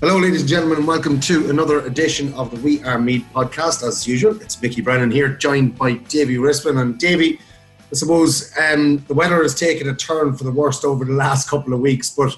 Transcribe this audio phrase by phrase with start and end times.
[0.00, 3.86] Hello, ladies and gentlemen, and welcome to another edition of the We Are Meath podcast.
[3.86, 6.80] As usual, it's Mickey Brennan here, joined by Davy Rispin.
[6.80, 11.04] And Davy, I suppose um, the weather has taken a turn for the worst over
[11.04, 12.34] the last couple of weeks, but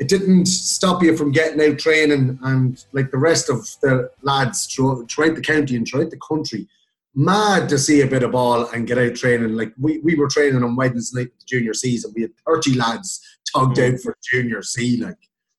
[0.00, 4.66] it didn't stop you from getting out training and, like the rest of the lads
[4.66, 6.66] throughout the county and throughout the country,
[7.14, 9.54] mad to see a bit of ball and get out training.
[9.54, 12.12] Like we, we were training on Wednesday night the junior season.
[12.16, 13.20] We had 30 lads
[13.54, 15.18] tugged out for junior C, like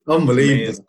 [0.09, 0.66] unbelievable.
[0.66, 0.86] Amazing.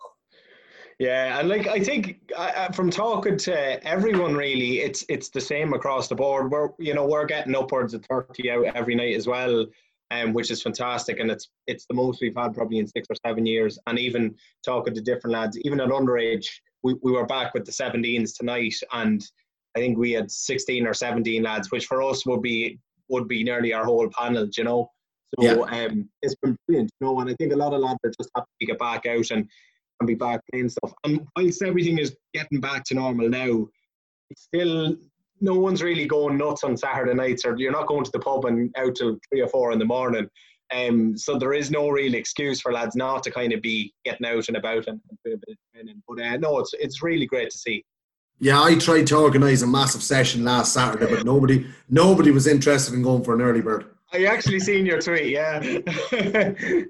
[0.99, 5.71] Yeah, and like I think uh, from talking to everyone, really, it's it's the same
[5.73, 6.51] across the board.
[6.51, 9.65] We're you know we're getting upwards of thirty out every night as well,
[10.11, 13.15] um, which is fantastic, and it's it's the most we've had probably in six or
[13.25, 13.79] seven years.
[13.87, 16.47] And even talking to different lads, even at underage,
[16.83, 19.23] we, we were back with the 17s tonight, and
[19.77, 23.41] I think we had 16 or 17 lads, which for us would be would be
[23.41, 24.91] nearly our whole panel, you know.
[25.39, 25.85] So yeah.
[25.85, 28.31] um, it's been brilliant, you know, and I think a lot of lads are just
[28.35, 29.47] happy to get back out and
[29.99, 30.93] and be back playing stuff.
[31.03, 33.67] And whilst everything is getting back to normal now,
[34.29, 34.95] it's still
[35.41, 38.45] no one's really going nuts on Saturday nights, or you're not going to the pub
[38.45, 40.29] and out till three or four in the morning.
[40.75, 44.27] Um, so there is no real excuse for lads not to kind of be getting
[44.27, 46.03] out and about and, and doing a bit of training.
[46.07, 47.83] But uh, no, it's it's really great to see.
[48.39, 52.93] Yeah, I tried to organise a massive session last Saturday, but nobody nobody was interested
[52.93, 53.85] in going for an early bird.
[54.13, 55.59] I actually seen your tweet, yeah.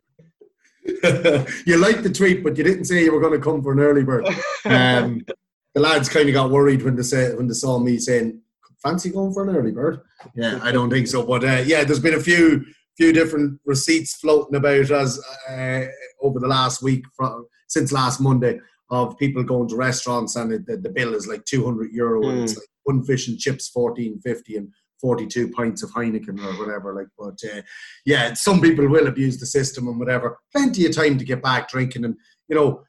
[1.65, 3.79] you liked the tweet, but you didn't say you were going to come for an
[3.79, 4.27] early bird.
[4.65, 5.25] Um,
[5.73, 8.41] the lads kind of got worried when they say when they saw me saying,
[8.83, 10.01] "Fancy going for an early bird?"
[10.35, 11.25] Yeah, I don't think so.
[11.25, 12.65] But uh, yeah, there's been a few
[12.97, 15.85] few different receipts floating about as uh,
[16.21, 20.75] over the last week from, since last Monday of people going to restaurants and the,
[20.75, 22.29] the bill is like 200 euro mm.
[22.29, 22.59] and it's hmm.
[22.59, 26.93] like one fish and chips 14.50 and 42 pints of Heineken or whatever.
[26.93, 27.61] Like, but uh,
[28.05, 30.39] yeah, some people will abuse the system and whatever.
[30.53, 32.15] Plenty of time to get back drinking, and
[32.47, 32.83] you know,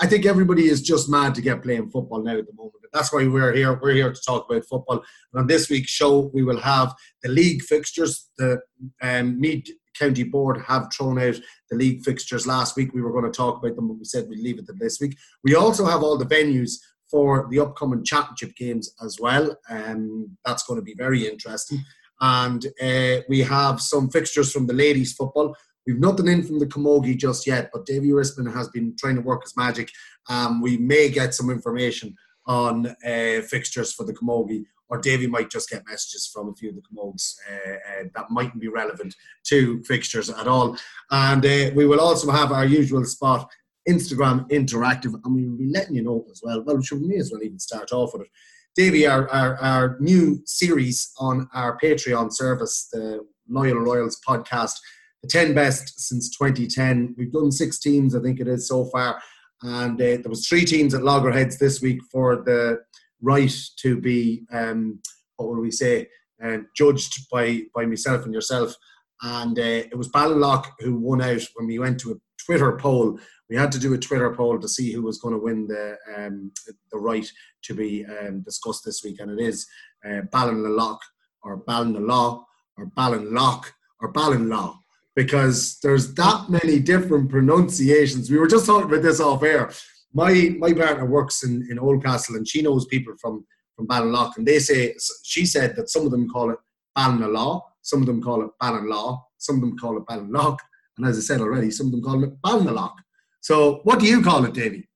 [0.00, 2.74] I think everybody is just mad to get playing football now at the moment.
[2.92, 3.78] That's why we're here.
[3.80, 5.04] We're here to talk about football.
[5.32, 8.28] And on this week's show, we will have the league fixtures.
[8.36, 8.60] The
[9.02, 9.68] um, Meath
[9.98, 11.36] County Board have thrown out
[11.70, 12.92] the league fixtures last week.
[12.92, 14.98] We were going to talk about them, but we said we'd leave it to this
[15.00, 15.16] week.
[15.44, 16.78] We also have all the venues
[17.10, 19.56] for the upcoming championship games as well.
[19.68, 21.84] Um, that's going to be very interesting.
[22.20, 25.56] And uh, we have some fixtures from the ladies' football.
[25.86, 29.22] We've nothing in from the Camogie just yet, but Davy Rispin has been trying to
[29.22, 29.90] work his magic.
[30.28, 32.14] Um, we may get some information
[32.46, 36.70] on uh, fixtures for the Camogie, or Davy might just get messages from a few
[36.70, 40.76] of the Camogues uh, uh, that mightn't be relevant to fixtures at all.
[41.10, 43.48] And uh, we will also have our usual spot
[43.90, 46.62] Instagram interactive, and we'll be letting you know as well.
[46.64, 48.28] Well, we may as well even start off with it.
[48.76, 54.76] Davy, our, our, our new series on our Patreon service, the Loyal Royals podcast,
[55.22, 57.14] the 10 best since 2010.
[57.18, 59.20] We've done six teams, I think it is so far.
[59.62, 62.80] And uh, there was three teams at Loggerheads this week for the
[63.20, 65.00] right to be, um,
[65.36, 66.08] what will we say,
[66.42, 68.74] uh, judged by, by myself and yourself.
[69.22, 73.18] And uh, it was Ballinlough who won out when we went to a Twitter poll
[73.50, 75.98] we had to do a Twitter poll to see who was going to win the
[76.16, 76.52] um,
[76.92, 77.30] the right
[77.62, 79.66] to be um, discussed this week, and it is
[80.06, 80.98] uh, Ballinlough
[81.42, 82.44] or Ballinlaw
[82.78, 83.64] or Ballinlough
[84.00, 84.78] or Ballinlaw
[85.16, 88.30] because there's that many different pronunciations.
[88.30, 89.70] We were just talking about this off air.
[90.14, 93.44] My my partner works in, in Oldcastle and she knows people from
[93.74, 94.94] from Ballinlough and they say
[95.24, 96.58] she said that some of them call it
[96.96, 100.56] Ballinlaw, some of them call it Ballinlaw, some of them call it Ballinlough,
[100.96, 102.94] and as I said already, some of them call it Ballinalock.
[103.40, 104.88] So, what do you call it, Davy?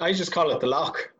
[0.00, 1.12] I just call it the lock.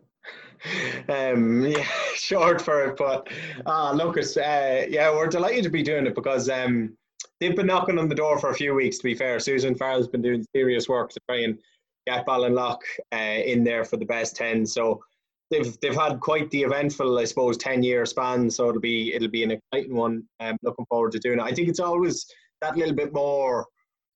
[1.09, 3.29] um, yeah, short for it, but
[3.67, 6.97] uh, look, it's, uh, yeah, we're delighted to be doing it because um,
[7.41, 8.99] they've been knocking on the door for a few weeks.
[8.99, 11.59] To be fair, Susan Farrell's been doing serious work to try and
[12.07, 12.79] get Ballinlough
[13.13, 14.67] uh, in there for the best ten.
[14.67, 15.03] So
[15.51, 18.51] they've they've had quite the eventful, I suppose, ten year span.
[18.51, 20.25] So it'll be it'll be an exciting one.
[20.41, 21.45] Um, looking forward to doing it.
[21.45, 22.27] I think it's always
[22.61, 23.67] that little bit more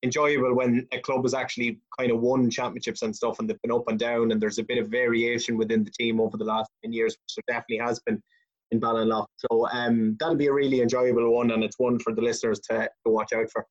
[0.02, 3.72] enjoyable when a club has actually kind of won championships and stuff, and they've been
[3.72, 6.70] up and down, and there's a bit of variation within the team over the last
[6.82, 8.22] ten years, which there definitely has been
[8.70, 9.26] in Ballinlough.
[9.36, 12.88] So um, that'll be a really enjoyable one, and it's one for the listeners to,
[13.06, 13.66] to watch out for.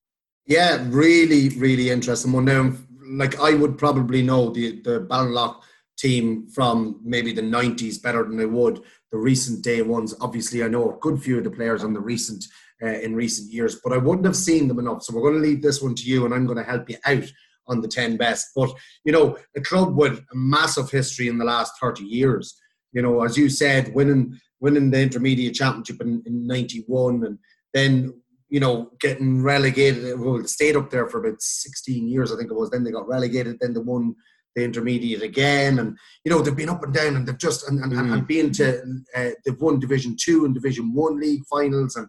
[0.46, 2.46] Yeah, really, really interesting one.
[2.46, 2.74] Now,
[3.10, 5.62] like I would probably know the the Ballinlough
[5.98, 10.14] team from maybe the 90s better than I would the recent day ones.
[10.22, 12.46] Obviously, I know a good few of the players on the recent
[12.82, 15.04] uh, in recent years, but I wouldn't have seen them enough.
[15.04, 16.98] So we're going to leave this one to you, and I'm going to help you
[17.06, 17.32] out
[17.68, 18.48] on the 10 best.
[18.56, 18.72] But
[19.04, 22.58] you know, a club with a massive history in the last 30 years.
[22.94, 27.38] You know, as you said, winning winning the intermediate championship in, in 91 and
[27.74, 28.12] then
[28.50, 30.20] you know, getting relegated.
[30.20, 32.70] Well, stayed up there for about 16 years, I think it was.
[32.70, 33.58] Then they got relegated.
[33.60, 34.16] Then they won
[34.56, 37.80] the intermediate again, and you know they've been up and down, and they've just and
[37.80, 38.14] and, mm.
[38.14, 38.82] and been to
[39.16, 42.08] uh, they've won Division Two and Division One league finals, and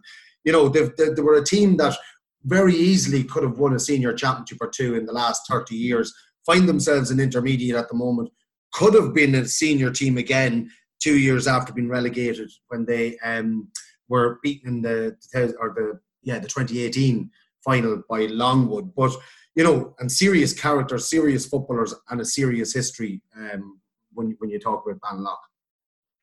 [0.49, 1.95] you know they've, they, they were a team that
[2.43, 6.11] very easily could have won a senior championship or two in the last 30 years.
[6.43, 8.31] Find themselves in intermediate at the moment.
[8.73, 13.67] Could have been a senior team again two years after being relegated when they um,
[14.07, 15.15] were beaten in the
[15.59, 17.29] or the yeah the 2018
[17.63, 19.11] final by Longwood, but
[19.55, 23.79] you know, and serious characters, serious footballers, and a serious history um,
[24.13, 25.48] when when you talk about Ballinlough.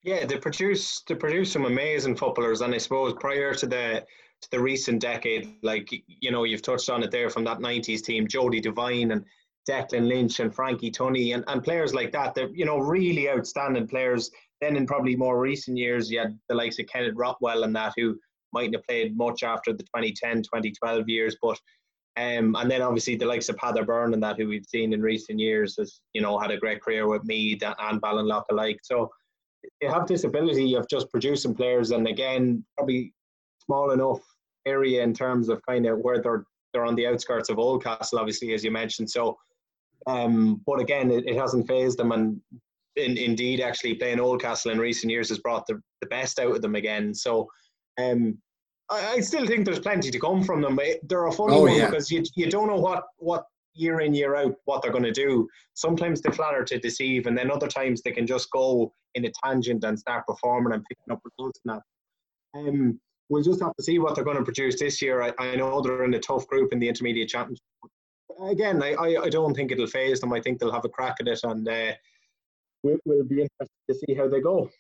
[0.07, 4.07] Yeah, they produce they produce some amazing footballers, and I suppose prior to the
[4.41, 8.05] to the recent decade, like you know, you've touched on it there from that '90s
[8.05, 9.25] team, Jody Devine and
[9.69, 12.37] Declan Lynch and Frankie Tunney and, and players like that.
[12.37, 14.31] They're you know really outstanding players.
[14.61, 17.93] Then in probably more recent years, you had the likes of Kenneth Rothwell and that
[17.97, 18.17] who
[18.53, 21.59] mightn't have played much after the 2010, 2012 years, but
[22.17, 25.03] um, and then obviously the likes of Peadar Byrne and that who we've seen in
[25.03, 28.79] recent years has you know had a great career with Meath and Ballinlough alike.
[28.85, 29.11] So
[29.81, 33.13] they have this ability of just producing players, and again probably
[33.65, 34.21] small enough
[34.67, 38.53] area in terms of kind of where they're they're on the outskirts of Oldcastle, obviously
[38.53, 39.11] as you mentioned.
[39.11, 39.39] So,
[40.07, 42.41] um, but again, it, it hasn't phased them, and
[42.97, 46.63] in, indeed, actually playing Oldcastle in recent years has brought the, the best out of
[46.63, 47.15] them again.
[47.15, 47.49] So,
[47.99, 48.39] um,
[48.91, 50.79] I, I still think there's plenty to come from them.
[51.05, 51.87] They're a funny oh, one yeah.
[51.87, 53.47] because you you don't know what what
[53.77, 55.49] year in year out what they're going to do.
[55.75, 59.33] Sometimes they flatter to deceive, and then other times they can just go in a
[59.45, 61.61] tangent and start performing and picking up results.
[61.65, 61.83] Now,
[62.55, 65.23] um, we'll just have to see what they're going to produce this year.
[65.23, 67.63] I, I know they're in a tough group in the intermediate championship.
[68.43, 70.33] Again, I, I, I don't think it'll phase them.
[70.33, 71.93] I think they'll have a crack at it, and uh,
[72.83, 74.71] we'll, we'll be interested to see how they go.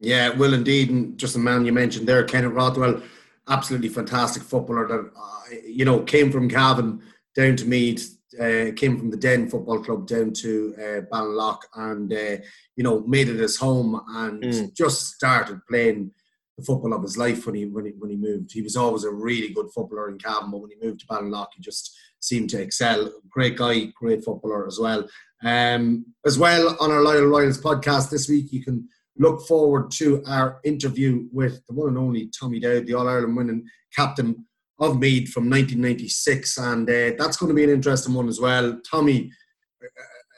[0.00, 0.90] Yeah, will indeed.
[0.90, 3.02] And just the man you mentioned there, Kenneth Rothwell
[3.48, 7.02] absolutely fantastic footballer that uh, you know came from Cavan
[7.34, 12.12] down to Meath, uh, came from the Denn Football Club down to uh, Ballinlough, and
[12.12, 12.36] uh,
[12.76, 14.74] you know made it his home and mm.
[14.74, 16.10] just started playing
[16.58, 18.52] the football of his life when he when he when he moved.
[18.52, 21.48] He was always a really good footballer in Cavan, but when he moved to Ballinlough,
[21.54, 23.12] he just seemed to excel.
[23.28, 25.08] Great guy, great footballer as well.
[25.42, 28.88] Um, as well on our Loyal Royals podcast this week, you can
[29.18, 33.36] look forward to our interview with the one and only Tommy Dowd, the All Ireland
[33.36, 34.46] winning captain
[34.82, 38.80] of Meath from 1996, and uh, that's going to be an interesting one as well.
[38.88, 39.30] Tommy,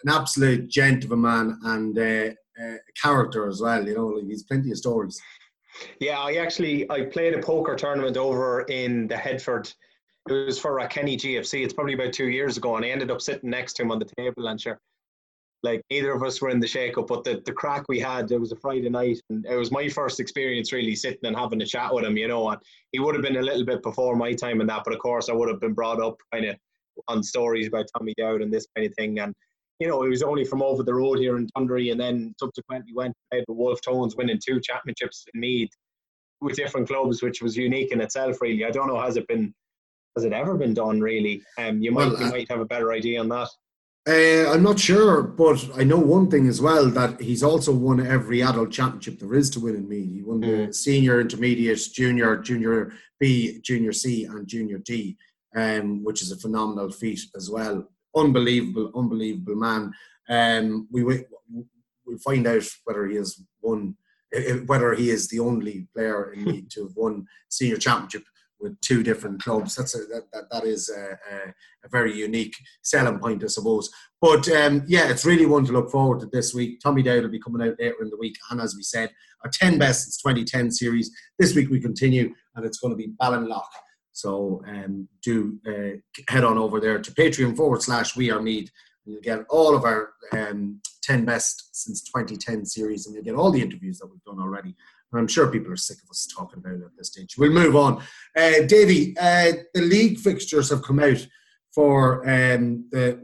[0.05, 2.31] an absolute gent of a man and uh,
[2.63, 3.87] uh, character as well.
[3.87, 5.21] You know, like he's plenty of stories.
[5.99, 9.75] Yeah, I actually I played a poker tournament over in the Headfort.
[10.29, 11.65] It was for a Kenny GFC.
[11.65, 13.99] It's probably about two years ago, and I ended up sitting next to him on
[13.99, 14.79] the table and sure
[15.65, 18.39] like neither of us were in the shake-up, but the, the crack we had, it
[18.39, 21.67] was a Friday night, and it was my first experience really sitting and having a
[21.67, 22.51] chat with him, you know.
[22.51, 22.61] And
[22.93, 25.31] he would have been a little bit before my time in that, but of course
[25.31, 26.57] I would have been brought up kind of
[27.09, 29.19] on stories about Tommy Dowd and this kind of thing.
[29.21, 29.35] And
[29.81, 32.93] you know, he was only from over the road here in Dunderry, and then subsequently
[32.95, 35.71] went to with Wolfe Tones, winning two championships in Meath
[36.43, 38.41] with different clubs, which was unique in itself.
[38.43, 39.55] Really, I don't know has it been
[40.15, 41.43] has it ever been done really?
[41.59, 43.49] Um, you might well, you might have a better idea on that.
[44.07, 48.07] Uh, I'm not sure, but I know one thing as well that he's also won
[48.07, 50.13] every adult championship there is to win in Meath.
[50.13, 50.75] He won the mm.
[50.75, 55.17] senior, intermediate, junior, junior B, junior C, and junior D,
[55.57, 57.89] um, which is a phenomenal feat as well.
[58.15, 59.95] Unbelievable, unbelievable man.
[60.29, 63.97] Um, we we'll find out whether he has won,
[64.67, 68.25] whether he is the only player in Meath to have won senior championship
[68.61, 69.75] with two different clubs.
[69.75, 71.49] That's a, that, that, that is a, a,
[71.85, 73.91] a, very unique selling point, I suppose.
[74.21, 76.81] But um, yeah, it's really one to look forward to this week.
[76.81, 79.11] Tommy Dowd will be coming out later in the week, and as we said,
[79.45, 81.11] our 10 best since 2010 series.
[81.39, 83.63] This week we continue, and it's going to be Ballinlough.
[84.13, 85.99] So um, do uh,
[86.33, 88.71] head on over there to Patreon forward slash We Are Meath
[89.05, 93.51] You'll get all of our um, 10 best since 2010 series, and you'll get all
[93.51, 94.75] the interviews that we've done already.
[95.19, 97.37] I'm sure people are sick of us talking about it at this stage.
[97.37, 98.03] We'll move on.
[98.37, 101.27] Uh, Davy, uh, the league fixtures have come out
[101.75, 103.21] for um, the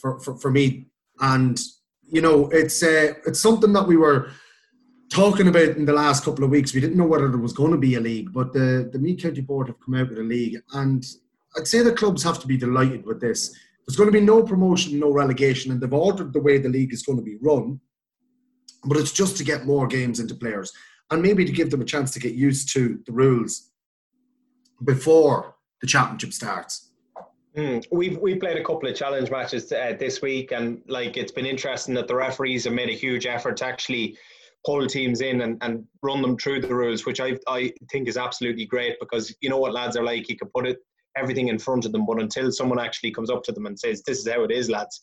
[0.00, 0.86] for, for, for me,
[1.20, 1.58] and
[2.02, 4.30] you know it's uh, it's something that we were
[5.10, 6.74] talking about in the last couple of weeks.
[6.74, 9.22] We didn't know whether there was going to be a league, but the the Meath
[9.22, 11.04] County Board have come out with a league, and
[11.56, 13.56] I'd say the clubs have to be delighted with this.
[13.86, 16.92] There's going to be no promotion, no relegation, and they've altered the way the league
[16.92, 17.80] is going to be run.
[18.84, 20.72] But it's just to get more games into players
[21.10, 23.70] and maybe to give them a chance to get used to the rules
[24.84, 26.90] before the championship starts.
[27.56, 27.84] Mm.
[27.90, 31.46] We've we played a couple of challenge matches uh, this week, and like it's been
[31.46, 34.18] interesting that the referees have made a huge effort to actually
[34.64, 38.18] pull teams in and, and run them through the rules, which I I think is
[38.18, 40.28] absolutely great because you know what lads are like.
[40.28, 40.78] You can put it
[41.16, 44.02] everything in front of them, but until someone actually comes up to them and says,
[44.02, 45.00] "This is how it is, lads,"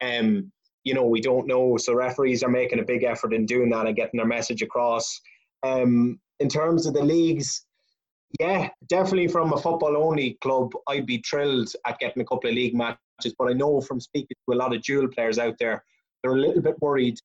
[0.00, 0.52] um,
[0.84, 1.76] you know, we don't know.
[1.76, 5.20] So referees are making a big effort in doing that and getting their message across.
[5.62, 7.66] Um, in terms of the leagues,
[8.40, 12.56] yeah, definitely from a football only club, I'd be thrilled at getting a couple of
[12.56, 13.34] league matches.
[13.38, 15.82] But I know from speaking to a lot of dual players out there,
[16.22, 17.18] they're a little bit worried.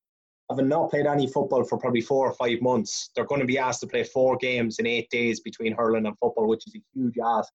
[0.49, 3.57] Having not played any football for probably four or five months, they're going to be
[3.57, 6.81] asked to play four games in eight days between hurling and football, which is a
[6.93, 7.51] huge ask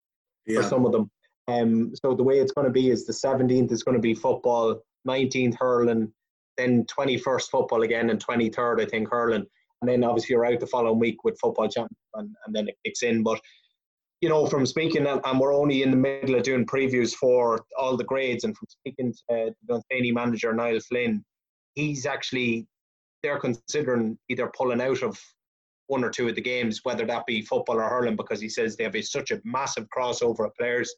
[0.47, 0.61] yeah.
[0.61, 1.11] for some of them.
[1.49, 4.14] Um, so the way it's going to be is the 17th is going to be
[4.14, 6.11] football, 19th hurling,
[6.56, 9.47] then 21st football again, and 23rd I think hurling
[9.80, 12.76] and then obviously you're out the following week with football champ, and, and then it
[12.85, 13.23] kicks in.
[13.23, 13.40] But
[14.21, 17.97] you know, from speaking, and we're only in the middle of doing previews for all
[17.97, 21.25] the grades, and from speaking to the Dunsany manager Niall Flynn,
[21.75, 22.66] he's actually
[23.23, 25.21] they're considering either pulling out of
[25.88, 28.76] one or two of the games, whether that be football or hurling, because he says
[28.76, 30.92] they have a, such a massive crossover of players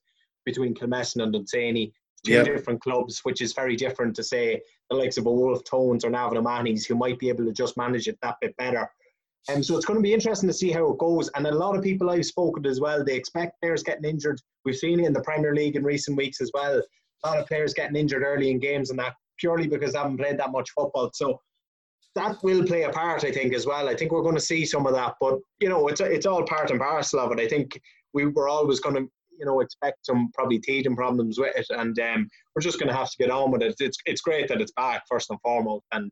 [0.45, 1.93] between Kilmessan and Dunsany
[2.25, 2.47] two yep.
[2.47, 4.61] different clubs, which is very different to say
[4.91, 7.77] the likes of a Wolfe Tones or Navan O'Mahony's who might be able to just
[7.77, 8.89] manage it that bit better.
[9.49, 11.31] And um, so it's going to be interesting to see how it goes.
[11.35, 14.41] And a lot of people I've spoken to as well, they expect players getting injured.
[14.65, 16.83] We've seen it in the Premier League in recent weeks as well.
[17.25, 20.19] A lot of players getting injured early in games and that purely because they haven't
[20.19, 21.11] played that much football.
[21.15, 21.41] So
[22.15, 23.89] that will play a part, I think, as well.
[23.89, 25.15] I think we're going to see some of that.
[25.21, 27.41] But, you know, it's, it's all part and parcel of it.
[27.41, 27.81] I think
[28.13, 31.99] we were always going to you know expect some probably teething problems with it, and
[31.99, 33.75] um, we're just going to have to get on with it.
[33.81, 36.11] It's it's great that it's back first and foremost, and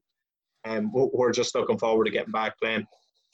[0.67, 2.87] um, we're just looking forward to getting back playing.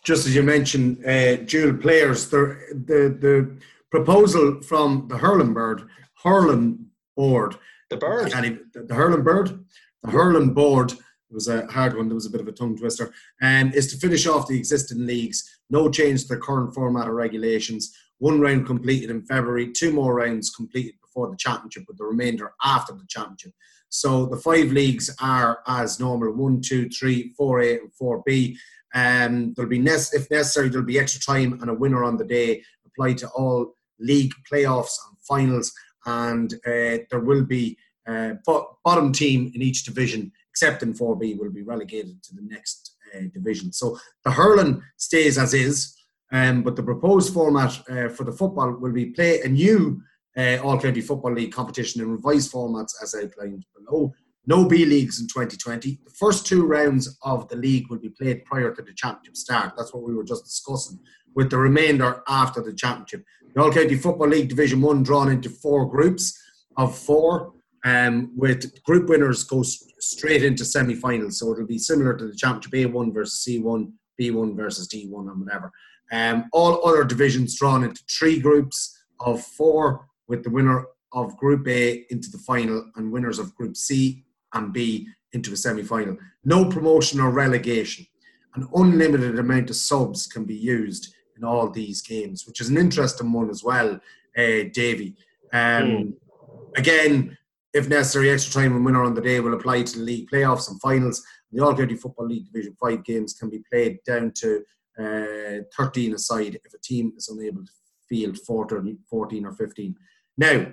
[0.04, 3.58] Just as you mentioned, uh, dual players, the the the
[3.90, 5.88] proposal from the hurling bird,
[6.22, 7.56] hurling board,
[7.90, 9.64] the bird, the, the hurling bird,
[10.02, 10.92] the hurling board.
[10.92, 12.08] It was a hard one.
[12.08, 13.11] There was a bit of a tongue twister.
[13.40, 15.61] And um, is to finish off the existing leagues.
[15.70, 20.14] No change to the current format or regulations one round completed in February, two more
[20.14, 23.52] rounds completed before the championship, with the remainder after the championship.
[23.88, 28.59] So the five leagues are as normal: one, two, three, four A, and four B.
[28.95, 32.62] Um, there'll be if necessary, there'll be extra time and a winner on the day
[32.87, 35.73] applied to all league playoffs and finals,
[36.07, 37.76] and uh, there will be
[38.07, 38.35] uh,
[38.85, 43.23] bottom team in each division, except in 4B, will be relegated to the next uh,
[43.33, 43.73] division.
[43.73, 45.97] So the hurling stays as is.
[46.32, 50.02] Um, but the proposed format uh, for the football will be play a new
[50.36, 54.12] uh, All County Football League competition in revised formats as outlined below.
[54.46, 56.00] No B leagues in 2020.
[56.04, 59.74] The first two rounds of the league will be played prior to the championship start.
[59.76, 60.98] That's what we were just discussing,
[61.34, 63.24] with the remainder after the championship.
[63.54, 66.36] The All County Football League Division 1 drawn into four groups
[66.76, 67.52] of four,
[67.84, 71.38] um, with group winners go straight into semi finals.
[71.38, 75.70] So it'll be similar to the championship A1 versus C1, B1 versus D1, and whatever.
[76.12, 81.66] Um, all other divisions drawn into three groups of four, with the winner of Group
[81.69, 86.16] A into the final and winners of Group C and B into a semi final.
[86.45, 88.07] No promotion or relegation.
[88.54, 92.76] An unlimited amount of subs can be used in all these games, which is an
[92.76, 93.95] interesting one as well,
[94.37, 95.16] uh, Davy.
[95.52, 96.12] Um, mm.
[96.76, 97.37] Again,
[97.73, 100.71] if necessary, extra time and winner on the day will apply to the league playoffs
[100.71, 101.23] and finals.
[101.50, 104.62] The All County Football League Division 5 games can be played down to
[104.99, 107.72] uh, 13 aside if a team is unable to
[108.08, 109.96] field 14, 14 or 15.
[110.37, 110.66] Now,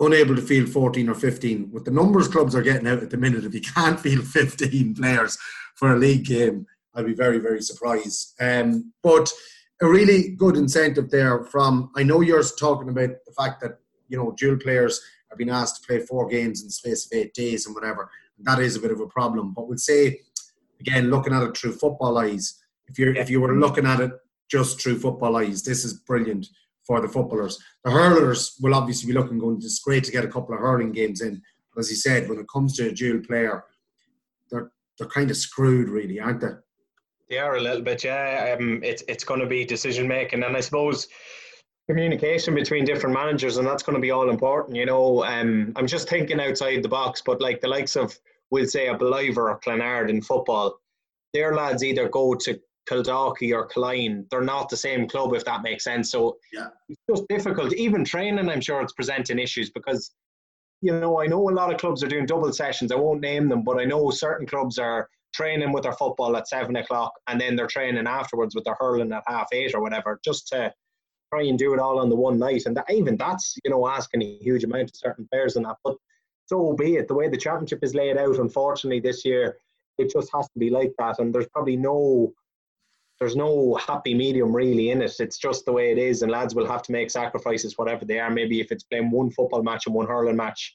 [0.00, 3.16] unable to field 14 or 15, with the numbers clubs are getting out at the
[3.16, 5.38] minute, if you can't field 15 players
[5.76, 8.34] for a league game, I'd be very, very surprised.
[8.40, 9.30] Um, but
[9.80, 14.18] a really good incentive there from, I know you're talking about the fact that, you
[14.18, 17.32] know, dual players are being asked to play four games in the space of eight
[17.32, 18.10] days and whatever.
[18.40, 19.54] That is a bit of a problem.
[19.54, 20.20] But we'll say,
[20.80, 22.59] again, looking at it through football eyes,
[22.90, 24.12] if you if you were looking at it
[24.50, 26.46] just through football eyes, this is brilliant
[26.86, 27.58] for the footballers.
[27.84, 29.58] The hurlers will obviously be looking going.
[29.58, 31.40] It's great to get a couple of hurling games in,
[31.78, 33.64] as he said, when it comes to a dual player,
[34.50, 36.54] they're they're kind of screwed, really, aren't they?
[37.28, 38.56] They are a little bit, yeah.
[38.58, 41.06] Um, it's it's going to be decision making, and I suppose
[41.88, 44.76] communication between different managers, and that's going to be all important.
[44.76, 48.16] You know, um, I'm just thinking outside the box, but like the likes of,
[48.50, 50.80] we'll say, a Ballivor or Clonard in football,
[51.32, 54.28] their lads either go to Kildalkey or Killeen.
[54.30, 56.10] They're not the same club, if that makes sense.
[56.10, 56.68] So yeah.
[56.88, 57.72] it's just difficult.
[57.74, 60.12] Even training, I'm sure it's presenting issues because,
[60.82, 62.90] you know, I know a lot of clubs are doing double sessions.
[62.90, 66.48] I won't name them, but I know certain clubs are training with their football at
[66.48, 70.18] seven o'clock and then they're training afterwards with their hurling at half eight or whatever,
[70.24, 70.72] just to
[71.32, 72.62] try and do it all on the one night.
[72.66, 75.76] And that, even that's, you know, asking a huge amount of certain players and that.
[75.84, 75.96] But
[76.46, 77.06] so be it.
[77.06, 79.58] The way the championship is laid out, unfortunately, this year,
[79.98, 81.20] it just has to be like that.
[81.20, 82.32] And there's probably no
[83.20, 85.14] there's no happy medium really in it.
[85.20, 88.18] It's just the way it is, and lads will have to make sacrifices, whatever they
[88.18, 88.30] are.
[88.30, 90.74] Maybe if it's playing one football match and one hurling match,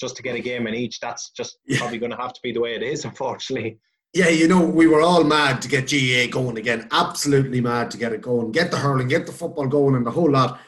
[0.00, 1.78] just to get a game in each, that's just yeah.
[1.78, 3.78] probably going to have to be the way it is, unfortunately.
[4.14, 6.88] Yeah, you know, we were all mad to get GAA going again.
[6.92, 10.10] Absolutely mad to get it going, get the hurling, get the football going, and the
[10.12, 10.60] whole lot.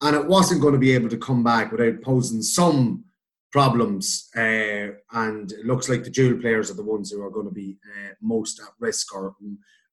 [0.00, 3.04] And it wasn't going to be able to come back without posing some
[3.50, 4.28] problems.
[4.36, 7.54] Uh, and it looks like the dual players are the ones who are going to
[7.54, 9.36] be uh, most at risk or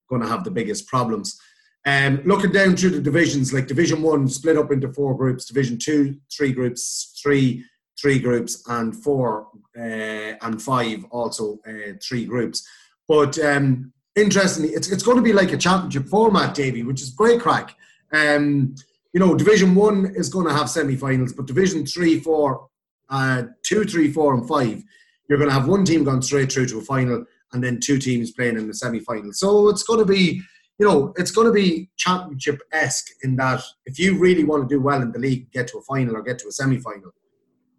[0.10, 1.40] going to have the biggest problems.
[1.86, 5.78] Um, looking down through the divisions, like Division One split up into four groups, Division
[5.78, 7.64] Two, three groups, three,
[8.00, 9.48] three groups, and four
[9.78, 12.68] uh, and five also uh, three groups.
[13.08, 17.12] But um, interestingly, it's it's going to be like a championship format, Davy, which is
[17.12, 17.76] great crack.
[18.12, 18.76] Um,
[19.14, 22.68] you know, Division One is going to have semi-finals, but Division Three, Four,
[23.10, 24.84] uh, Two, Three, Four, and Five,
[25.28, 27.98] you're going to have one team going straight through to a final, and then two
[27.98, 29.34] teams playing in the semi final.
[29.34, 30.42] So it's going to be,
[30.78, 34.76] you know, it's going to be championship esque in that if you really want to
[34.76, 37.12] do well in the league, get to a final or get to a semi final,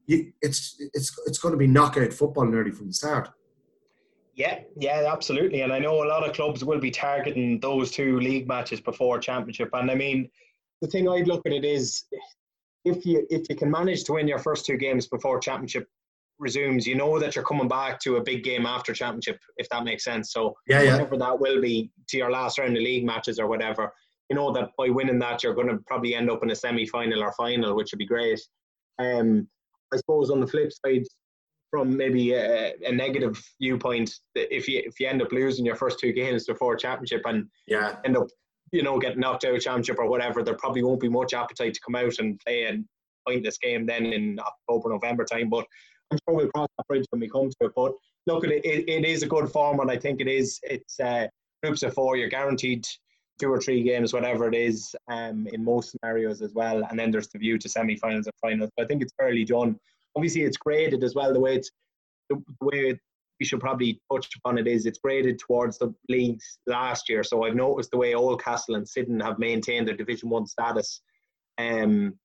[0.09, 3.31] it's it's it's going to be knockout football nearly from the start.
[4.35, 5.61] Yeah, yeah, absolutely.
[5.63, 9.19] And I know a lot of clubs will be targeting those two league matches before
[9.19, 9.69] championship.
[9.75, 10.31] And I mean,
[10.81, 12.05] the thing I'd look at it is
[12.85, 15.87] if you if you can manage to win your first two games before championship
[16.41, 19.85] resumes, you know that you're coming back to a big game after championship, if that
[19.85, 20.33] makes sense.
[20.33, 20.93] So yeah, yeah.
[20.93, 23.93] whatever that will be to your last round of league matches or whatever,
[24.29, 27.23] you know that by winning that you're going to probably end up in a semi-final
[27.23, 28.41] or final, which would be great.
[28.99, 29.47] Um,
[29.93, 31.05] I suppose on the flip side,
[31.71, 36.01] from maybe a, a, negative viewpoint, if you if you end up losing your first
[36.01, 37.97] two games before championship and yeah.
[38.05, 38.27] end up
[38.73, 41.75] you know getting knocked out of championship or whatever, there probably won't be much appetite
[41.75, 42.77] to come out and play a
[43.27, 45.49] pointless game then in October November time.
[45.49, 45.65] But
[46.11, 47.73] I'm sure we'll cross that bridge when we come to it.
[47.75, 47.93] But
[48.27, 50.59] look, it, it, it is a good form, and I think it is.
[50.63, 51.29] It's uh,
[51.63, 52.17] groups of four.
[52.17, 52.87] You're guaranteed
[53.41, 56.85] two or three games, whatever it is, um, in most scenarios as well.
[56.85, 58.71] And then there's the view to semi-finals and finals.
[58.77, 59.79] But I think it's fairly done.
[60.17, 61.33] Obviously, it's graded as well.
[61.33, 61.71] The way it's
[62.29, 62.99] the, way
[63.39, 67.25] we should probably touch upon it is it's graded towards the leagues last year.
[67.25, 71.01] So I've noticed the way Oldcastle and Syddan have maintained their Division One status.
[71.57, 72.19] Um,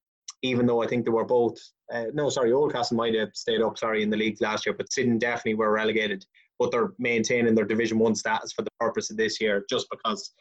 [0.45, 1.57] even though I think they were both,
[1.93, 4.91] uh, no, sorry, Oldcastle might have stayed up, sorry, in the league last year, but
[4.91, 6.25] Syddan definitely were relegated.
[6.59, 10.31] But they're maintaining their Division One status for the purpose of this year, just because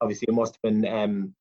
[0.00, 1.34] obviously it must have been um,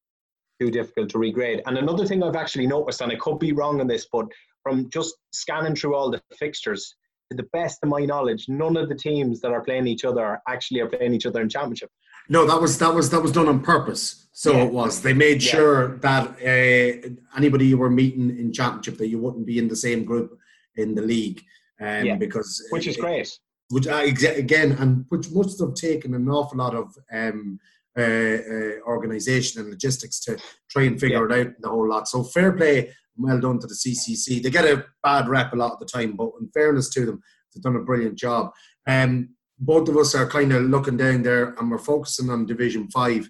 [0.61, 1.61] too difficult to regrade.
[1.65, 4.27] And another thing I've actually noticed, and I could be wrong on this, but
[4.63, 6.95] from just scanning through all the fixtures,
[7.31, 10.39] to the best of my knowledge, none of the teams that are playing each other
[10.47, 11.89] actually are playing each other in championship.
[12.29, 14.27] No, that was that was that was done on purpose.
[14.31, 14.63] So yeah.
[14.63, 15.01] it was.
[15.01, 15.51] They made yeah.
[15.51, 19.75] sure that uh, anybody you were meeting in championship that you wouldn't be in the
[19.75, 20.37] same group
[20.75, 21.41] in the league,
[21.79, 22.15] um, yeah.
[22.15, 23.31] because which is great.
[23.69, 27.59] Which uh, again, and which must have taken an awful lot of um,
[27.97, 30.37] uh, uh, organisation and logistics to
[30.69, 32.07] try and figure it out the whole lot.
[32.09, 34.43] So fair play, well done to the CCC.
[34.43, 37.21] They get a bad rep a lot of the time, but in fairness to them,
[37.53, 38.51] they've done a brilliant job.
[38.85, 42.89] Um, both of us are kind of looking down there and we're focusing on Division
[42.89, 43.29] 5.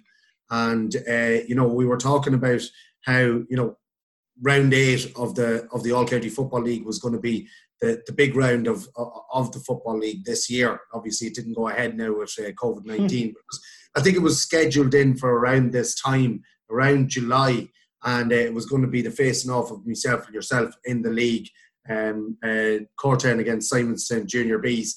[0.50, 2.62] And, uh, you know, we were talking about
[3.02, 3.76] how, you know,
[4.42, 7.48] round eight of the of the All County Football League was going to be
[7.80, 8.86] the, the big round of
[9.32, 10.80] of the football league this year.
[10.92, 13.30] Obviously, it didn't go ahead now with uh, COVID nineteen.
[13.30, 13.58] Mm.
[13.96, 17.68] I think it was scheduled in for around this time, around July,
[18.04, 21.00] and uh, it was going to be the facing off of myself and yourself in
[21.00, 21.48] the league,
[21.88, 22.78] um, uh,
[23.40, 24.96] against Simonstown Junior Bees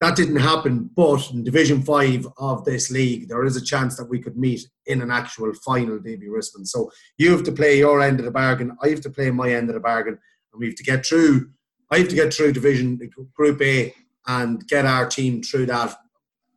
[0.00, 4.08] that didn't happen, but in Division 5 of this league, there is a chance that
[4.08, 6.66] we could meet in an actual final, Davy Rispin.
[6.66, 9.52] So you have to play your end of the bargain, I have to play my
[9.52, 10.18] end of the bargain,
[10.52, 11.50] and we have to get through.
[11.90, 13.00] I have to get through Division
[13.34, 13.92] Group A
[14.28, 15.96] and get our team through that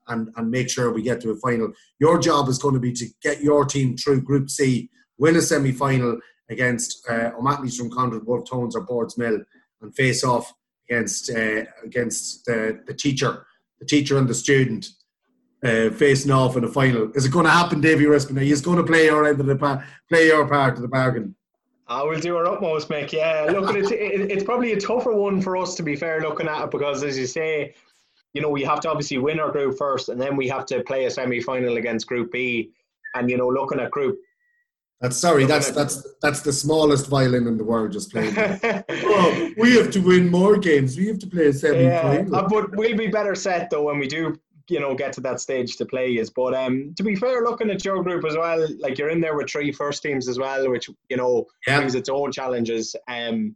[0.08, 1.72] and, and make sure we get to a final.
[2.00, 5.42] Your job is going to be to get your team through Group C, win a
[5.42, 9.44] semi final against uh, O'Mahony's from Clonard Wolfe Tones or Boardsmill,
[9.82, 10.54] and face off
[10.92, 13.46] against uh, against the, the teacher,
[13.80, 14.90] the teacher and the student
[15.64, 17.12] uh, facing off in the final.
[17.14, 18.42] Is it going to happen, Davy Rispin?
[18.42, 21.36] He's going to play your end of the pa- play your part of the bargain.
[21.88, 23.12] I will do our utmost, Mick.
[23.12, 26.48] Yeah, look, it's it, it's probably a tougher one for us to be fair looking
[26.48, 27.74] at it because, as you say,
[28.34, 30.84] you know, we have to obviously win our group first, and then we have to
[30.84, 32.72] play a semi final against Group B.
[33.16, 34.20] And you know, looking at Group
[35.02, 35.46] that's sorry.
[35.46, 38.36] That's that's that's the smallest violin in the world just playing.
[38.38, 40.96] oh, we have to win more games.
[40.96, 41.82] We have to play a final.
[41.82, 45.22] Yeah, uh, but we'll be better set though when we do, you know, get to
[45.22, 46.18] that stage to play.
[46.18, 49.22] Is but um, to be fair, looking at your group as well, like you're in
[49.22, 51.78] there with three first teams as well, which you know yeah.
[51.78, 52.96] brings its own challenges.
[53.08, 53.56] Um,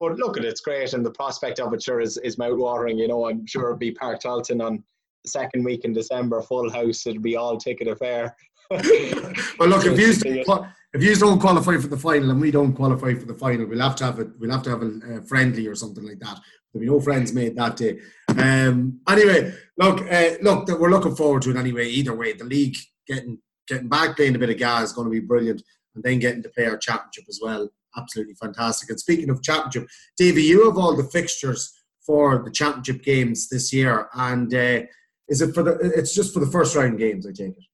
[0.00, 2.98] but look at it, it's great, and the prospect of it sure is is mouth-watering.
[2.98, 4.82] You know, I'm sure it'll be Park Tailteann on
[5.22, 7.06] the second week in December, full house.
[7.06, 8.34] It'll be all ticket affair.
[8.70, 10.56] Well, look, if you
[10.96, 13.80] if you don't qualify for the final and we don't qualify for the final, we'll
[13.80, 14.28] have to have it.
[14.38, 16.40] We'll have to have a, friendly or something like that.
[16.72, 17.98] There'll be no friends made that day.
[18.28, 21.88] Um, anyway, look, uh, look, we're looking forward to it anyway.
[21.88, 22.76] Either way, the league
[23.06, 25.62] getting getting back playing a bit of gas is going to be brilliant,
[25.94, 28.90] and then getting to play our championship as well, absolutely fantastic.
[28.90, 31.72] And speaking of championship, Davey, you have all the fixtures
[32.04, 34.82] for the championship games this year, and uh,
[35.28, 35.72] is it for the?
[35.80, 37.64] It's just for the first round games, I take it.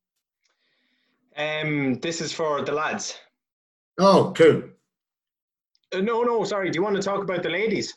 [1.37, 3.19] Um, this is for the lads.
[3.99, 4.63] Oh, cool.
[5.95, 6.71] Uh, no, no, sorry.
[6.71, 7.95] Do you want to talk about the ladies?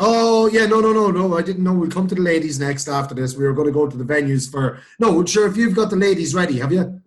[0.00, 1.38] Oh yeah, no, no, no, no.
[1.38, 3.36] I didn't know we'll come to the ladies next after this.
[3.36, 4.80] We were going to go to the venues for.
[4.98, 5.46] No, sure.
[5.46, 7.00] If you've got the ladies ready, have you?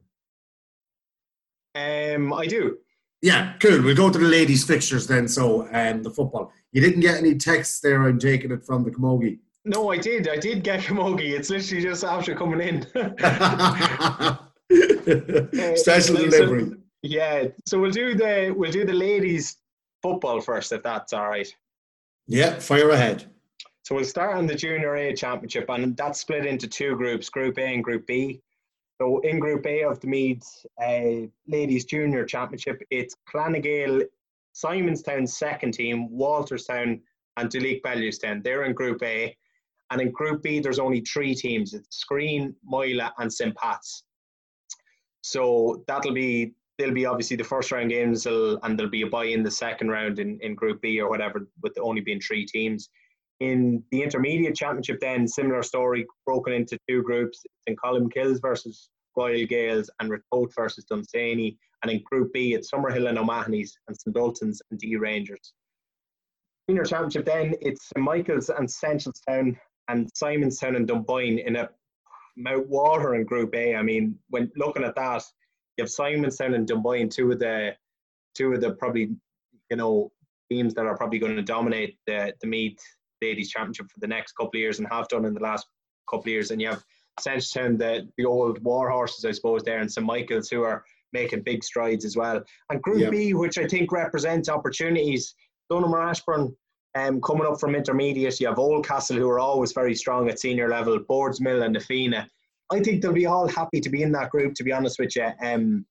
[1.75, 2.77] Um, I do.
[3.21, 3.81] Yeah, cool.
[3.81, 5.27] We'll go to the ladies' fixtures then.
[5.27, 6.53] So, um, the football.
[6.71, 8.03] You didn't get any texts there.
[8.03, 9.39] I'm taking it from the Camogie.
[9.65, 10.29] No, I did.
[10.29, 11.37] I did get Camogie.
[11.37, 12.85] It's literally just after coming in.
[15.75, 16.77] Special delivery.
[17.01, 17.45] yeah.
[17.65, 19.57] So we'll do the we'll do the ladies
[20.01, 21.47] football first, if that's all right.
[22.27, 23.25] Yeah, fire ahead.
[23.83, 27.57] So we'll start on the Junior A Championship, and that's split into two groups: Group
[27.57, 28.41] A and Group B.
[28.99, 34.03] So in Group A of the Meath's uh, Ladies Junior Championship, it's Clann na nGael,
[34.55, 36.99] Simonstown second team, Walterstown,
[37.37, 38.43] and Duleek Bellewstown.
[38.43, 39.35] They're in Group A.
[39.91, 41.73] And in Group B, there's only three teams.
[41.73, 43.55] It's Skryne, Moyle, and St.
[43.55, 44.03] Pat's.
[45.27, 49.25] So that'll be they'll be obviously the first round games, and there'll be a buy
[49.25, 52.89] in the second round in, in Group B or whatever, with only being three teams.
[53.39, 57.41] In the intermediate championship, then similar story, broken into two groups.
[57.43, 61.57] It's in Colmcille's versus Royal Gaels and Ratoath versus Dunsany.
[61.83, 65.53] And in Group B, it's Summerhill and O'Mahony's and St Dalton's and D Rangers.
[66.69, 69.57] Senior championship, then it's St Michael's and Seneschalstown
[69.89, 71.69] and Simonstown and Dunboyne in a
[72.37, 73.75] Water in Group A.
[73.75, 75.23] I mean, when looking at that,
[75.77, 77.75] you have Simonstown and Dunboyne, two of the
[78.35, 79.09] two of the probably
[79.69, 80.11] you know
[80.49, 82.79] teams that are probably going to dominate the the Meath
[83.21, 85.67] Ladies Championship for the next couple of years and have done in the last
[86.09, 86.51] couple of years.
[86.51, 86.83] And you have
[87.19, 91.41] Seneschalstown, the the old war horses, I suppose, there, and St Michael's who are making
[91.41, 92.43] big strides as well.
[92.69, 93.11] And Group.
[93.11, 95.33] B, which I think represents opportunities,
[95.71, 96.55] Donaghmore Ashbourne
[96.95, 100.69] um, coming up from intermediate, you have Oldcastle, who are always very strong at senior
[100.69, 102.27] level, Boardsmill and Na Fianna.
[102.71, 105.15] I think they'll be all happy to be in that group, to be honest with
[105.15, 105.85] you, um,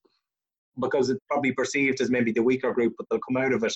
[0.81, 3.75] because it's probably perceived as maybe the weaker group, but they'll come out of it.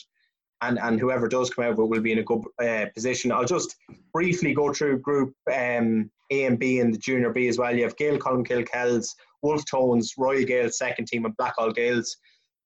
[0.62, 3.32] And, and whoever does come out of it will be in a good uh, position.
[3.32, 3.76] I'll just
[4.12, 7.74] briefly go through Group um, A and B and the Junior B as well.
[7.74, 12.14] You have Gael Colmcille Kells, Wolfe Tones, Royal Gaels second team, and Blackhall Gaels.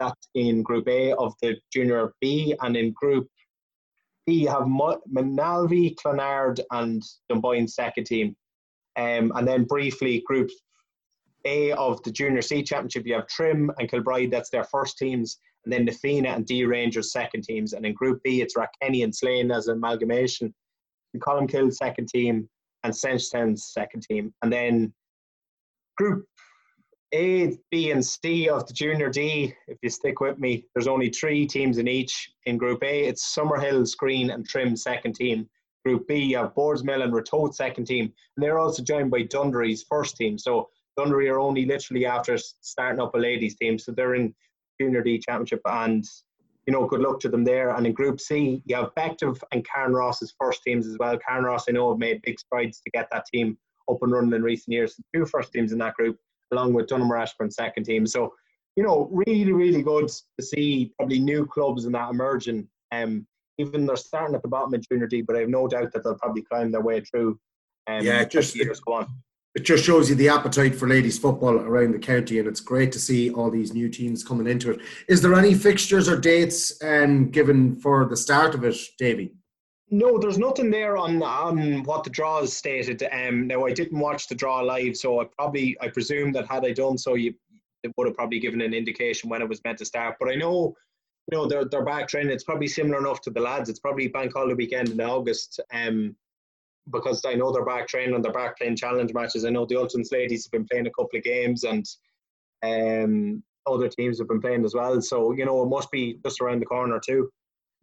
[0.01, 3.29] That's in Group A of the Junior B, and in Group
[4.27, 8.37] you have Moynalvey, Clonard, and Dunboyne second team.
[8.97, 10.51] Um, and then briefly, Group
[11.45, 15.39] A of the Junior C Championship, you have Trim and Kilbride, that's their first teams.
[15.65, 17.73] And then Na Fianna and D Rangers second teams.
[17.73, 20.55] And in Group B, it's Rathkenny and Slane as an amalgamation.
[21.13, 22.49] And Colmcille second team
[22.83, 24.33] and Seneschalstown's second team.
[24.43, 24.93] And then
[25.97, 26.27] Group
[27.15, 31.11] a, B, and C of the Junior D, if you stick with me, there's only
[31.11, 32.31] three teams in each.
[32.47, 35.49] In Group A, it's Summerhill, Skryne, and Trim second team.
[35.85, 39.85] Group B, you have Boardsmill and Ratoath second team, and they're also joined by Dunderry's
[39.89, 40.39] first team.
[40.39, 44.35] So Dunderry are only literally after starting up a ladies team, so they're in
[44.81, 46.05] Junior D Championship, and
[46.67, 47.71] you know, good luck to them there.
[47.77, 51.19] And in Group C, you have Bective and Carnaross's first teams as well.
[51.19, 53.57] Carnaross, I know, have made big strides to get that team
[53.89, 54.97] up and running in recent years.
[54.97, 56.19] The two first teams in that group
[56.55, 58.07] along with Donaghmore Ashbourne second team.
[58.07, 58.33] So,
[58.77, 62.69] you know, really, really good to see probably new clubs in that emerging.
[62.93, 63.27] Um,
[63.59, 66.03] even they're starting at the bottom of Junior D, but I have no doubt that
[66.03, 67.39] they'll probably climb their way through.
[67.87, 69.07] Um, yeah, just years go on.
[69.55, 72.91] It just shows you the appetite for ladies football around the county, and it's great
[72.93, 74.81] to see all these new teams coming into it.
[75.09, 79.35] Is there any fixtures or dates um, given for the start of it, Davy?
[79.95, 83.07] No, there's nothing there on on what the draw draws stated.
[83.13, 86.65] Um, now I didn't watch the draw live, so I probably I presume that had
[86.65, 87.33] I done so, you
[87.85, 90.17] it would have probably given an indication when it was meant to start.
[90.19, 90.75] But I know,
[91.31, 92.33] you know, they're they're back training.
[92.33, 93.71] It's probably similar enough to the lads.
[93.71, 95.61] It's probably bank holiday weekend in August.
[95.73, 96.17] Um,
[96.91, 99.45] because I know they're back training and they're back playing challenge matches.
[99.45, 101.87] I know the Ultan's ladies have been playing a couple of games and
[102.65, 105.01] um, other teams have been playing as well.
[105.01, 107.31] So you know, it must be just around the corner too.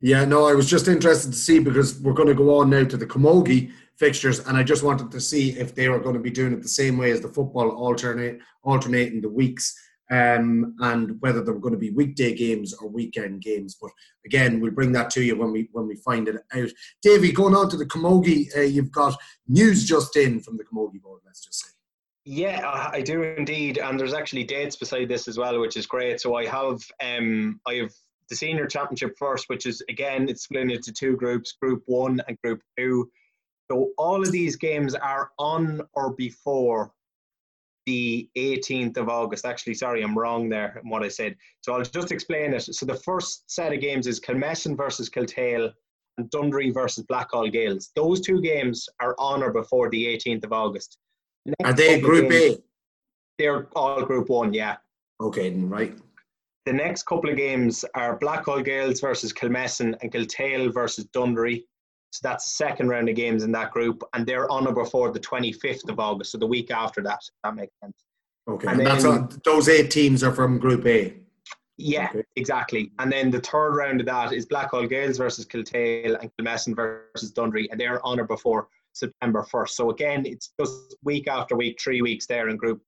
[0.02, 2.84] Yeah, no, I was just interested to see because we're going to go on now
[2.84, 6.22] to the Camogie fixtures, and I just wanted to see if they were going to
[6.22, 9.76] be doing it the same way as the football, alternate alternating the weeks,
[10.10, 13.78] um, and whether there were going to be weekday games or weekend games.
[13.80, 13.92] But
[14.26, 16.70] again, we'll bring that to you when we when we find it out.
[17.04, 19.16] Davy, going on to the Camogie, uh, you've got
[19.48, 21.22] news just in from the Camogie board.
[21.26, 21.70] Let's just say.
[22.26, 26.20] Yeah, I do indeed, and there's actually dates beside this as well, which is great.
[26.22, 27.92] So I have um, I have
[28.32, 32.38] the senior championship first, which is again it's split into two groups, Group One and
[32.41, 33.12] Group Two.
[33.70, 36.91] So all of these games are on or before
[37.86, 39.46] the 18th of August.
[39.46, 41.36] Actually, sorry, I'm wrong there in what I said.
[41.62, 42.62] So I'll just explain it.
[42.62, 45.72] So the first set of games is Kilmessan versus Kiltale
[46.17, 47.91] and Dunderry versus Blackhall Gaels.
[47.96, 50.98] Those two games are on or before the 18th of August.
[51.46, 52.63] The are they Group games, A?
[53.39, 54.78] They're all Group One, yeah.
[55.20, 55.98] Okay, then right.
[56.65, 61.63] The next couple of games are Blackhall Gaels versus Kilmessan and Kiltale versus Dunderry.
[62.12, 65.12] So that's the second round of games in that group, and they're on or before
[65.12, 67.21] the 25th of August, so the week after that.
[67.43, 68.04] that makes sense.
[68.50, 71.15] Okay, and, and then, that's all, those eight teams are from Group A.
[71.78, 72.24] Yeah, okay.
[72.36, 72.91] exactly.
[73.00, 77.32] And then the third round of that is Blackhall Gaels versus Kiltale and Kilmessan versus
[77.32, 79.69] Dunderry, and they're on or before September 1st.
[79.69, 82.82] So again, it's just week after week, three weeks there in Group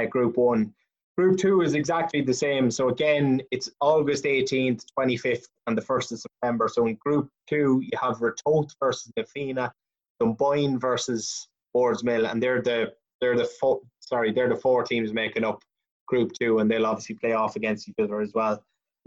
[0.00, 0.74] uh, Group One.
[1.16, 2.70] Group two is exactly the same.
[2.70, 6.68] So again, it's August 18th, 25th, and the 1st of September.
[6.68, 9.72] So in group two, you have Ratoath versus Na Fianna,
[10.20, 15.44] Dunboyne versus Boardsmill, and they're the they're the four sorry, they're the four teams making
[15.44, 15.62] up
[16.06, 18.62] group two, and they'll obviously play off against each other as well.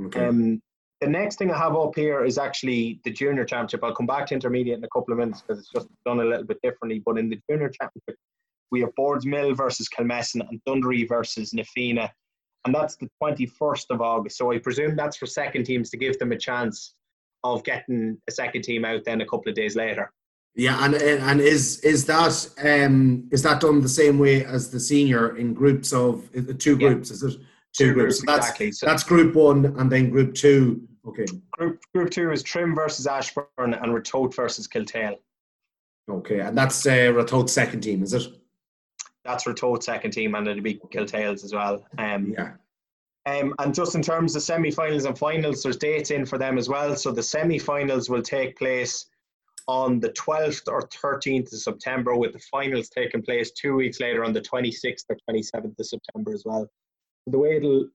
[0.06, 0.26] Okay.
[0.26, 0.62] Um,
[1.02, 3.84] the next thing I have up here is actually the junior championship.
[3.84, 6.26] I'll come back to intermediate in a couple of minutes because it's just done a
[6.26, 7.02] little bit differently.
[7.06, 8.18] But in the junior championship,
[8.72, 12.12] we have Boardsmill versus Kilmessan and Dunderry versus Na Fianna.
[12.66, 14.38] And that's the 21st of August.
[14.38, 16.96] So I presume that's for second teams to give them a chance
[17.44, 20.12] of getting a second team out then a couple of days later.
[20.56, 24.80] Yeah, and and is is that um is that done the same way as the
[24.80, 27.10] senior in groups of two groups?
[27.10, 27.14] Yeah.
[27.16, 27.40] Is it
[27.74, 27.96] two, two groups?
[27.96, 28.72] groups so that's exactly.
[28.72, 30.82] So that's group one, and then group two.
[31.08, 31.26] Okay.
[31.52, 35.18] Group group two is Trim versus Ashbourne and Ratoath versus Kiltale.
[36.10, 38.28] Okay, and that's uh, Ratoath's second team, is it?
[39.26, 41.86] That's for Ratoath's second team, and it'll be Kiltales as well.
[41.98, 42.54] Um, yeah.
[43.26, 46.70] Um, and just in terms of semi-finals and finals, there's dates in for them as
[46.70, 46.96] well.
[46.96, 49.06] So the semi-finals will take place
[49.68, 54.24] on the 12th or 13th of September, with the finals taking place two weeks later
[54.24, 56.68] on the 26th or 27th of September as well.
[57.28, 57.88] The way it'll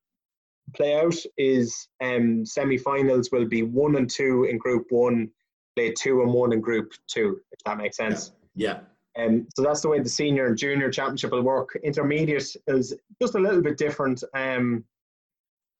[0.76, 5.30] play out is um, semi-finals will be one and two in Group One,
[5.74, 8.32] play two and one in Group Two, if that makes sense.
[8.54, 8.68] Yeah.
[8.74, 8.80] yeah.
[9.18, 11.78] Um, so that's the way the senior and junior championship will work.
[11.84, 14.22] Intermediate is just a little bit different.
[14.34, 14.84] Um,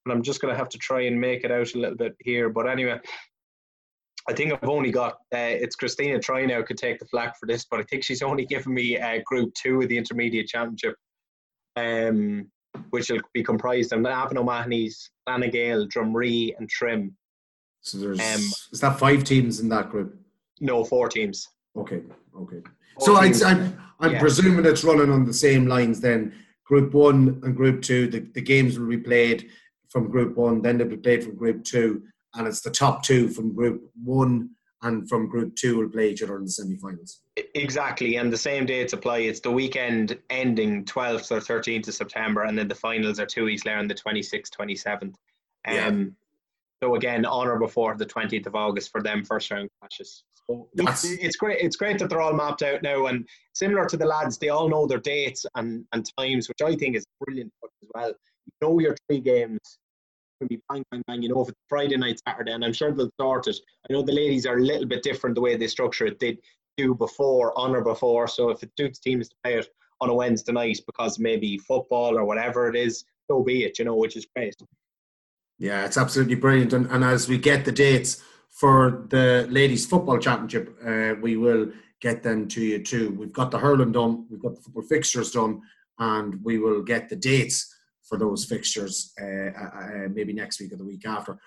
[0.05, 2.15] and I'm just going to have to try and make it out a little bit
[2.21, 2.49] here.
[2.49, 3.01] But anyway,
[4.29, 7.47] I think I've only got uh, it's Christina Troy now could take the flag for
[7.47, 10.97] this, but I think she's only given me uh, Group Two of the Intermediate Championship,
[11.77, 12.51] um,
[12.91, 17.17] which will be comprised of Navan O'Mahony's, Lanagale, Drumree, and Trim.
[17.83, 20.17] So there's um, is that five teams in that group?
[20.61, 21.49] No, four teams.
[21.77, 22.01] Okay,
[22.39, 22.63] okay.
[23.01, 24.21] So I, I'm, I'm yeah.
[24.21, 26.33] presuming it's running on the same lines then.
[26.65, 29.51] Group one and group two, the, the games will be played
[29.91, 32.03] from group one, then they'll be played from group two,
[32.35, 34.51] and it's the top two from group one
[34.83, 37.21] and from group two will play each other in the semi-finals.
[37.55, 39.19] Exactly, and the same dates apply.
[39.19, 43.45] It's the weekend ending 12th or 13th of September, and then the finals are two
[43.45, 45.03] weeks later on the 26th, 27th.
[45.03, 45.15] Um,
[45.67, 46.05] yeah.
[46.83, 50.25] So again, on or before the 20th of August for them first round clashes.
[50.51, 51.59] So it's, it's great.
[51.61, 54.69] It's great that they're all mapped out now, and similar to the lads, they all
[54.69, 58.09] know their dates and, and times, which I think is brilliant as well.
[58.09, 59.59] You know your three games
[60.39, 61.23] can be bang bang bang.
[61.23, 63.57] You know if it's Friday night, Saturday, and I'm sure they'll sort it.
[63.89, 66.21] I know the ladies are a little bit different the way they structure it.
[66.21, 66.37] They
[66.77, 68.27] do before, on or before.
[68.29, 69.69] So if it suits teams to play it
[70.01, 73.79] on a Wednesday night because maybe football or whatever it is, so be it.
[73.79, 74.55] You know, which is great.
[75.59, 76.73] Yeah, it's absolutely brilliant.
[76.73, 78.23] And, and as we get the dates
[78.55, 83.17] for the ladies football championship, uh, we will get them to you too.
[83.19, 85.61] We've got the hurling done, we've got the football fixtures done,
[85.99, 90.73] and we will get the dates for those fixtures uh, uh, uh maybe next week
[90.73, 91.39] or the week after.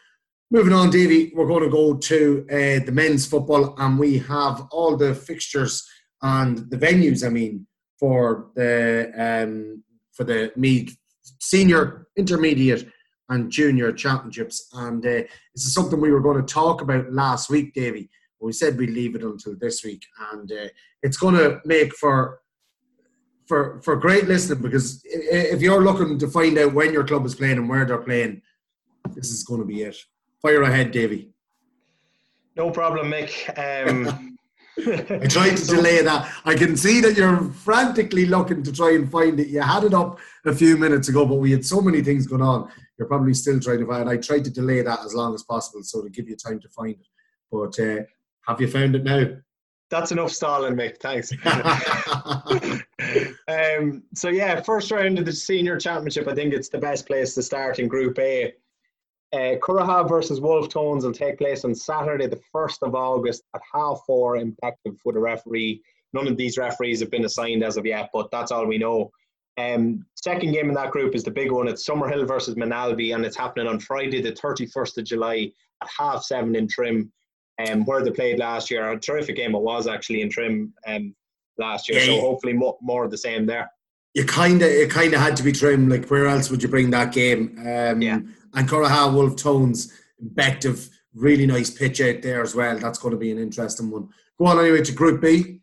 [0.50, 4.68] Moving on, Davy, we're going to go to uh, the men's football, and we have
[4.72, 5.86] all the fixtures
[6.22, 7.26] and the venues.
[7.26, 7.68] I mean,
[8.00, 10.96] for the um, for the Meath
[11.40, 12.88] senior, intermediate,
[13.30, 17.50] and junior championships, and uh, this is something we were going to talk about last
[17.50, 18.10] week, Davy.
[18.40, 20.68] We said we'd leave it until this week, and uh,
[21.02, 22.40] it's going to make for
[23.48, 27.36] for for great listening because if you're looking to find out when your club is
[27.36, 28.42] playing and where they're playing,
[29.16, 29.98] this is going to be it.
[30.42, 31.32] Fire ahead, Davy.
[32.56, 33.32] No problem, Mick.
[33.58, 34.38] Um,
[34.80, 36.32] I tried to delay that.
[36.46, 39.48] I can see that you're frantically looking to try and find it.
[39.48, 42.42] You had it up a few minutes ago, but we had so many things going
[42.42, 42.70] on.
[42.98, 44.10] You're probably still trying to find.
[44.10, 46.70] I tried to delay that as long as possible so to give you time to
[46.70, 47.08] find it.
[47.52, 48.04] But uh,
[48.48, 49.26] have you found it now?
[49.90, 50.98] That's enough stalling, Mick.
[50.98, 51.32] Thanks.
[53.48, 56.28] um, so yeah, first round of the senior championship.
[56.28, 58.54] I think it's the best place to start in Group A.
[59.34, 64.00] Uh, versus Wolfe Tones will take place on Saturday, the 1st of August at half
[64.08, 64.56] four in
[65.04, 65.82] for the referee.
[66.14, 69.12] None of these referees have been assigned as of yet, but that's all we know.
[69.58, 71.68] Um, second game in that group is the big one.
[71.68, 76.24] It's Summerhill versus Moynalvey, and it's happening on Friday, the 31st of July at half
[76.24, 77.12] seven in Trim,
[77.68, 78.92] um, where they played last year.
[78.92, 81.16] A terrific game it was actually in Trim um,
[81.58, 83.72] last year, yeah, so hopefully more, more of the same there.
[84.14, 85.90] You kind of, it kind of had to be Trim.
[85.90, 87.58] Like, where else would you bring that game?
[87.60, 88.20] Um, yeah
[88.58, 89.94] and Curraha Wolfe Tones,
[90.34, 92.78] Bective, really nice pitch out there as well.
[92.78, 94.10] That's going to be an interesting one.
[94.40, 95.62] Go on anyway to Group B.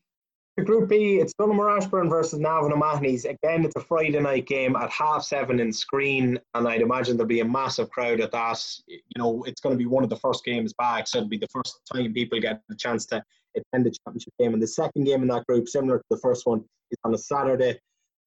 [0.56, 3.24] The Group B, it's Donaghmore Ashbourne versus Navan O'Mahony's.
[3.24, 7.26] Again, it's a Friday night game at half seven in Skryne, and I'd imagine there'll
[7.26, 8.64] be a massive crowd at that.
[8.86, 11.38] You know, it's going to be one of the first games back, so it'll be
[11.38, 13.24] the first time people get the chance to
[13.56, 14.52] attend the championship game.
[14.54, 17.18] And the second game in that group, similar to the first one, is on a
[17.18, 17.76] Saturday,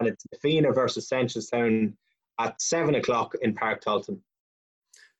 [0.01, 1.95] and it's Fina versus Town
[2.39, 4.19] at seven o'clock in Park Tailteann.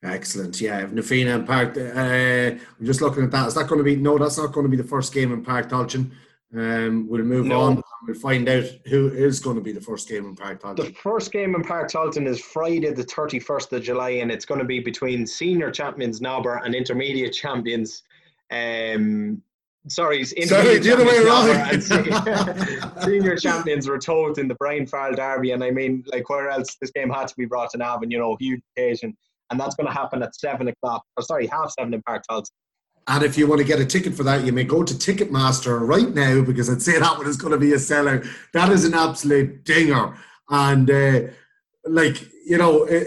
[0.04, 0.60] Excellent.
[0.60, 1.78] Yeah, if Na Fianna and Park.
[1.78, 3.48] Uh, I'm just looking at that.
[3.48, 3.96] Is that going to be?
[3.96, 6.12] No, that's not going to be the first game in Park Tailteann.
[6.56, 7.60] Um, we'll move no.
[7.60, 7.84] on.
[8.06, 10.78] We'll find out who is going to be the first game in Páirc Tailteann.
[10.78, 14.60] The first game in Páirc Tailteann is Friday, the 31st of July, and it's going
[14.60, 18.04] to be between senior champions Nobber and intermediate champions.
[18.50, 19.42] Um,
[19.90, 21.84] sorry, sorry, the other way around.
[23.04, 26.92] senior champions Ratoath in the Brian Farrell Derby, and I mean, like, where else this
[26.92, 28.10] game had to be brought to Navan?
[28.10, 29.18] You know, huge occasion
[29.50, 31.04] and that's going to happen at seven o'clock.
[31.16, 32.50] Or sorry, half seven in Páirc Tailteann.
[33.08, 35.80] And if you want to get a ticket for that, you may go to Ticketmaster
[35.80, 38.24] right now because I'd say that one is going to be a seller.
[38.54, 40.18] That is an absolute dinger.
[40.50, 41.22] And uh,
[41.86, 43.04] like, you know, uh,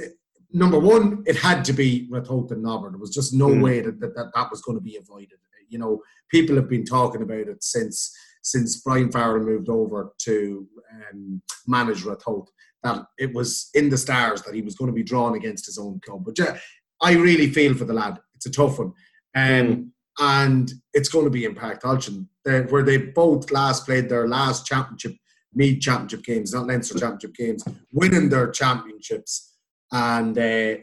[0.52, 2.90] number one, it had to be Ratoath and Nobber.
[2.90, 3.62] There was just no mm.
[3.62, 5.38] way that, that, that that was going to be avoided.
[5.68, 10.66] You know, people have been talking about it since since Brian Farrell moved over to
[11.12, 12.46] um, manage Ratoath
[12.82, 15.76] that it was in the stars that he was going to be drawn against his
[15.76, 16.24] own club.
[16.24, 16.56] But yeah,
[17.02, 18.18] I really feel for the lad.
[18.34, 18.94] It's a tough one.
[19.34, 19.90] Um, mm.
[20.20, 24.66] And it's going to be in Páirc Tailteann, where they both last played their last
[24.66, 25.14] championship,
[25.54, 29.54] Meath championship games, not Leinster championship games, winning their championships.
[29.92, 30.76] And uh,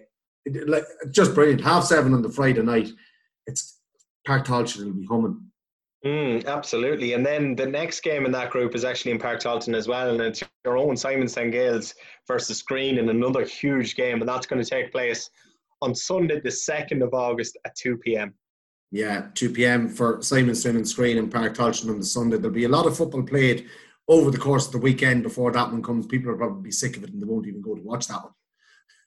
[0.46, 1.62] it, just brilliant.
[1.62, 2.90] Half seven on the Friday night.
[3.46, 3.80] It's
[4.28, 5.48] Páirc Tailteann will be humming.
[6.06, 7.14] Mm, absolutely.
[7.14, 10.12] And then the next game in that group is actually in Tailteann as well.
[10.12, 11.96] And it's your own Simonstown Gaels
[12.28, 14.20] versus Skryne in another huge game.
[14.20, 15.30] And that's going to take place
[15.82, 18.34] on Sunday, the 2nd of August at 2 p.m.
[18.92, 19.90] Yeah, 2 p.m.
[19.90, 22.38] for Simonstown and Skryne and Park Tailteann on the Sunday.
[22.38, 23.68] There'll be a lot of football played
[24.08, 26.08] over the course of the weekend before that one comes.
[26.08, 28.24] People will probably be sick of it and they won't even go to watch that
[28.24, 28.34] one.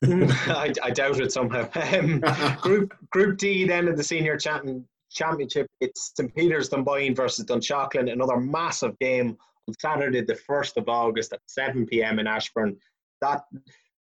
[0.02, 1.68] I, I, doubt it somehow.
[1.74, 2.20] Um,
[2.61, 8.12] group Group D then of the senior champion Championship, it's St Peter's Dunboyne versus Dunshaughlin,
[8.12, 12.76] another massive game on Saturday, the 1st of August at 7 pm in Ashbourne.
[13.20, 13.42] That,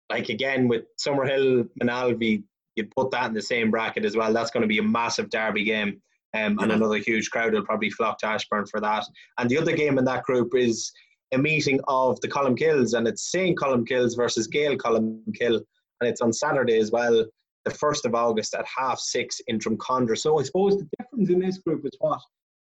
[0.10, 2.44] like again, with Summerhill and Alvey,
[2.76, 4.34] you'd put that in the same bracket as well.
[4.34, 6.02] That's going to be a massive derby game.
[6.36, 9.04] Um, and another huge crowd will probably flock to Ashbourne for that.
[9.40, 10.92] And the other game in that group is
[11.34, 13.58] a meeting of the Colmcilles, and it's St.
[13.58, 15.62] Colmcille's versus Gael Colmcille,
[16.02, 17.26] and it's on Saturday as well
[17.66, 20.18] the 1st of August at half six in Drumcondra.
[20.18, 22.20] So I suppose the difference in this group is what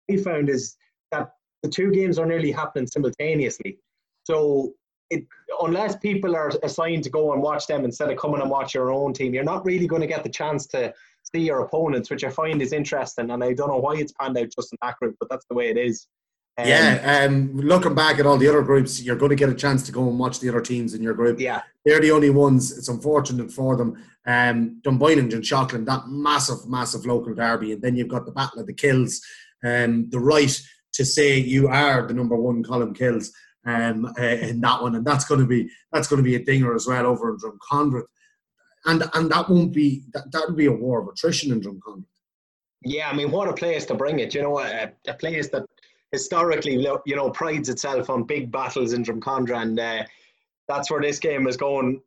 [0.08, 0.76] we found is
[1.10, 1.30] that
[1.62, 3.78] the two games are nearly happening simultaneously.
[4.24, 4.72] So
[5.10, 5.26] it,
[5.60, 8.92] unless people are assigned to go and watch them instead of coming and watch your
[8.92, 10.92] own team, you're not really going to get the chance to
[11.32, 13.30] see your opponents, which I find is interesting.
[13.30, 15.54] And I don't know why it's panned out just in that group, but that's the
[15.54, 16.06] way it is.
[16.56, 19.54] Um, yeah, um, looking back at all the other groups, you're going to get a
[19.54, 21.40] chance to go and watch the other teams in your group.
[21.40, 22.78] Yeah, they're the only ones.
[22.78, 23.96] It's unfortunate for them.
[24.24, 28.60] Um, Dunboyne and Dunshaughlin, that massive, massive local derby, and then you've got the Battle
[28.60, 29.20] of the Kills,
[29.64, 33.30] um, the right to say you are the number one Colmcilles
[33.66, 36.44] um, uh, in that one, and that's going to be that's going to be a
[36.44, 38.02] dinger as well over in Drumcondra.
[38.86, 42.04] and and that won't be that that would be a war of attrition in Drumcondra.
[42.82, 44.34] Yeah, I mean, what a place to bring it.
[44.34, 45.64] You know, a, a place that
[46.12, 46.74] historically,
[47.06, 50.04] you know, prides itself on big battles in Drumcondra, and uh,
[50.68, 52.00] that's where this game is going.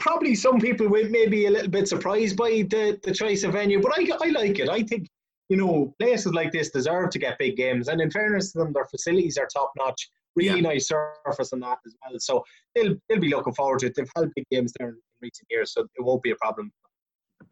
[0.00, 3.80] Probably some people will maybe a little bit surprised by the, the choice of venue,
[3.80, 4.68] but I, I like it.
[4.68, 5.08] I think,
[5.48, 7.88] you know, places like this deserve to get big games.
[7.88, 10.68] And in fairness to them, their facilities are top notch, really yeah.
[10.68, 12.18] nice surface and that as well.
[12.18, 13.94] So they'll, they'll be looking forward to it.
[13.94, 16.72] They've had big games there in recent years, so it won't be a problem.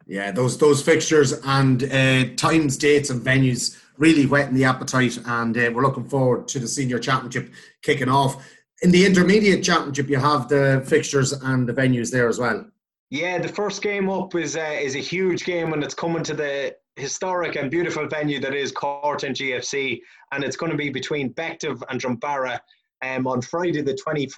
[0.06, 5.56] Yeah, those those fixtures and uh, times, dates, and venues really whetting the appetite, and
[5.56, 8.44] uh, we're looking forward to the senior championship kicking off.
[8.82, 12.66] In the intermediate championship, you have the fixtures and the venues there as well.
[13.10, 16.34] Yeah, the first game up is uh, is a huge game, and it's coming to
[16.34, 20.00] the historic and beautiful venue that is Cortown GFC,
[20.32, 22.60] and it's going to be between Bective and Drumbaragh
[23.04, 24.28] um, on Friday the twenty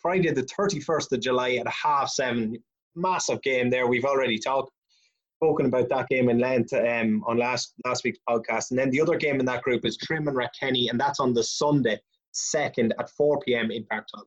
[0.00, 2.56] Friday the thirty first of July at half seven.
[2.94, 3.86] Massive game there.
[3.86, 4.70] We've already talked
[5.42, 8.70] spoken about that game in length um, on last last week's podcast.
[8.70, 11.34] And then the other game in that group is Trim and Rathkenny, and that's on
[11.34, 11.98] the Sunday,
[12.30, 13.70] second at 4 p.m.
[13.72, 14.24] in Tailteann.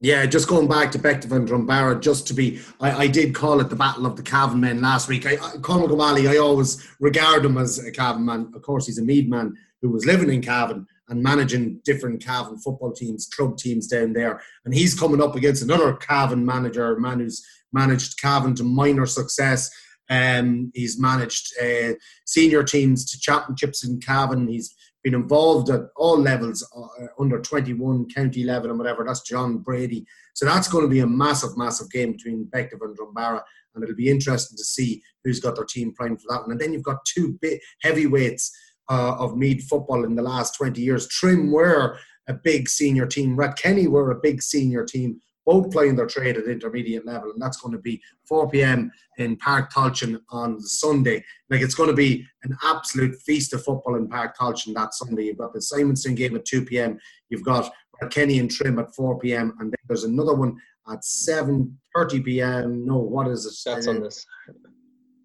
[0.00, 3.60] Yeah, just going back to Bective and Drumbaragh, just to be, I, I, did call
[3.60, 5.24] it the Battle of the Cavan men last week.
[5.24, 8.52] I, I, Conor O'Malley, I always regard him as a Cavan man.
[8.54, 12.58] Of course, he's a Meath man who was living in Cavan and managing different Cavan
[12.58, 14.42] football teams, club teams down there.
[14.66, 19.70] And he's coming up against another Cavan manager, man who's managed Cavan to minor success.
[20.10, 21.94] Um, he's managed uh,
[22.26, 24.46] senior teams to championships in Cavan.
[24.46, 24.74] He's
[25.06, 29.04] been involved at all levels, uh, under 21, county level, and whatever.
[29.04, 30.04] That's John Brady.
[30.34, 33.40] So that's going to be a massive, massive game between Bective and Drumbaragh,
[33.76, 36.50] and it'll be interesting to see who's got their team primed for that one.
[36.50, 38.50] And then you've got two big heavyweights
[38.90, 41.06] uh, of Meath football in the last 20 years.
[41.06, 41.96] Trim were
[42.26, 43.36] a big senior team.
[43.36, 47.58] Rathkenny were a big senior team both playing their trade at intermediate level, and that's
[47.58, 48.90] going to be 4 p.m.
[49.16, 51.24] in Park Tailteann on Sunday.
[51.48, 55.26] Like it's going to be an absolute feast of football in Park Tailteann that Sunday.
[55.26, 56.98] You've got the Simonstown game at 2 p.m.
[57.30, 57.72] You've got
[58.10, 59.54] Kenny and Trim at 4 p.m.
[59.60, 60.56] and then there's another one
[60.88, 62.84] at 7:30 p.m.
[62.84, 63.54] No, what is it?
[63.64, 64.26] That's on this.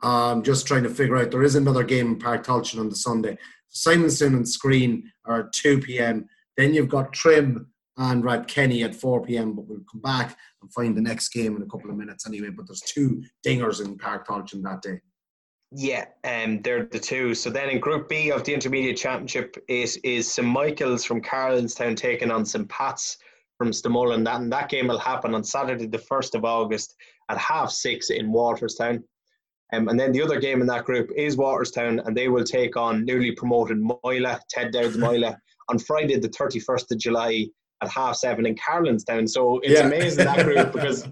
[0.04, 1.32] I'm just trying to figure out.
[1.32, 3.38] There is another game in Park Tailteann on the Sunday.
[3.74, 6.28] Simonstown and Skryne are at 2 p.m.
[6.58, 9.54] Then you've got Trim and Rathkenny at 4 p.m.
[9.54, 12.50] But we'll come back and find the next game in a couple of minutes anyway.
[12.50, 15.00] But there's two dingers in Páirc Tailteann that day.
[15.74, 17.34] Yeah, um, they're the two.
[17.34, 21.96] So then in Group B of the Intermediate Championship is is St Michael's from Carlanstown
[21.96, 23.18] taking on St Pat's
[23.58, 24.26] from Stamullen.
[24.26, 26.96] That and that game will happen on Saturday, the first of August
[27.30, 29.02] at half six in Walterstown.
[29.74, 32.76] Um, and then the other game in that group is Walterstown, and they will take
[32.76, 35.38] on newly promoted Moylagh, Ted Dowd's Moylagh,
[35.70, 37.46] on Friday, the 31st of July
[37.82, 39.28] at half seven in Carlanstown.
[39.28, 39.88] So it's yeah.
[39.88, 41.08] amazing that group because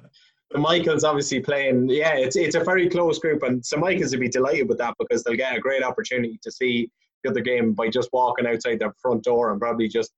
[0.51, 1.89] the Michaels obviously playing.
[1.89, 4.95] Yeah, it's it's a very close group, and so Michaels will be delighted with that
[4.99, 6.89] because they'll get a great opportunity to see
[7.23, 10.11] the other game by just walking outside their front door and probably just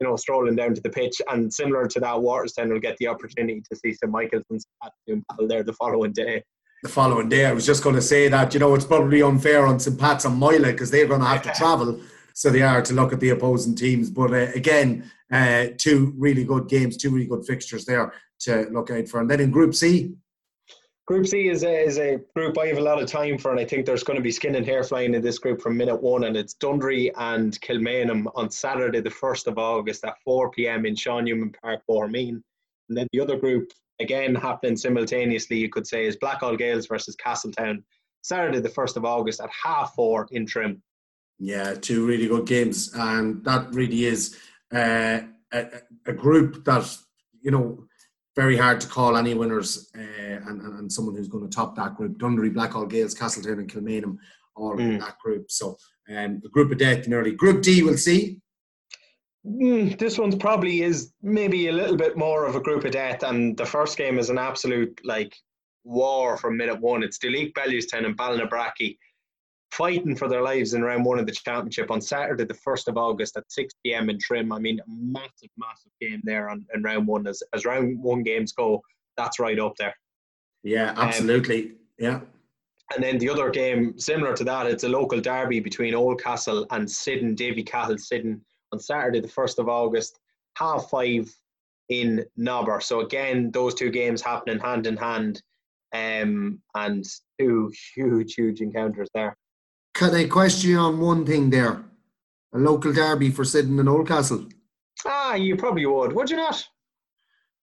[0.00, 1.20] you know strolling down to the pitch.
[1.30, 4.60] And similar to that, Walterstown will get the opportunity to see St Michaels and
[5.08, 6.42] St battle there the following day.
[6.82, 9.66] The following day, I was just going to say that you know it's probably unfair
[9.66, 12.00] on St Pat's and Moylagh because they're going to have to travel
[12.34, 14.10] so they are to look at the opposing teams.
[14.10, 18.90] But uh, again, uh, two really good games, two really good fixtures there to look
[18.90, 19.20] out for.
[19.20, 20.14] And then in Group C.
[21.06, 23.60] Group C is a, is a group I have a lot of time for, and
[23.60, 26.02] I think there's going to be skin and hair flying in this group from minute
[26.02, 26.24] one.
[26.24, 30.96] And it's Dunderry and Kilmainham on Saturday, the 1st of August at 4 pm in
[30.96, 32.42] Sean Newman Park, Bohermeen.
[32.88, 33.70] And then the other group,
[34.00, 37.84] again happening simultaneously, you could say, is Blackhall Gaels versus Castletown,
[38.22, 40.82] Saturday, the 1st of August at half four in Trim.
[41.38, 44.38] Yeah, two really good games, and that really is
[44.72, 45.20] uh,
[45.52, 45.66] a,
[46.06, 46.96] a, group that
[47.42, 47.84] you know
[48.36, 51.76] very hard to call any winners, uh, and, and, and someone who's going to top
[51.76, 52.18] that group.
[52.18, 54.16] Dunderry, Blackhall Gaels, Castletown, and Kilmainham
[54.56, 54.80] all mm.
[54.80, 55.50] in that group.
[55.50, 55.76] So,
[56.08, 57.32] um, a group of death nearly.
[57.32, 58.38] Group D, we'll see.
[59.46, 63.22] Mm, this one's probably is maybe a little bit more of a group of death,
[63.22, 65.34] and the first game is an absolute like
[65.84, 67.02] war from minute one.
[67.02, 68.96] It's Duleek Bellewstown and Ballinabrackey
[69.76, 72.96] fighting for their lives in round one of the championship on Saturday, the 1st of
[72.96, 74.52] August at 6 pm in Trim.
[74.52, 77.26] I mean, massive, massive game there on, in round one.
[77.26, 78.82] As, as round one games go,
[79.16, 79.94] that's right up there.
[80.62, 81.64] Yeah, um, absolutely.
[81.64, 82.20] Um, yeah.
[82.94, 86.90] And then the other game, similar to that, it's a local derby between Oldcastle and
[86.90, 88.40] Syddan, Davycattle Syddan,
[88.72, 90.18] on Saturday, the 1st of August,
[90.56, 91.32] half five
[91.88, 92.80] in Nobber.
[92.80, 95.42] So again, those two games happening hand in hand,
[95.94, 97.04] um, and
[97.38, 99.36] two huge, huge encounters there.
[99.94, 101.84] Can I question you on one thing there?
[102.54, 104.50] A local derby for Syddan and Oldcastle.
[105.06, 106.66] Ah, you probably would, would you not?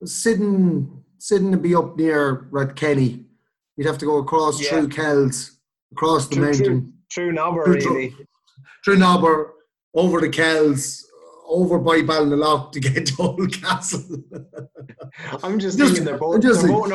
[0.03, 3.25] Syddan, Syddan would be up near Rathkenny,
[3.77, 4.69] You'd have to go across yeah.
[4.69, 5.57] through Kells,
[5.91, 6.93] across the through, mountain.
[7.13, 8.15] Through, through Nobber, really.
[8.83, 9.53] Through Nobber,
[9.93, 11.05] over the Kells,
[11.51, 14.23] over by Ballinalough to get to Oldcastle.
[15.43, 16.89] I'm just, just thinking they're both, just, they're both.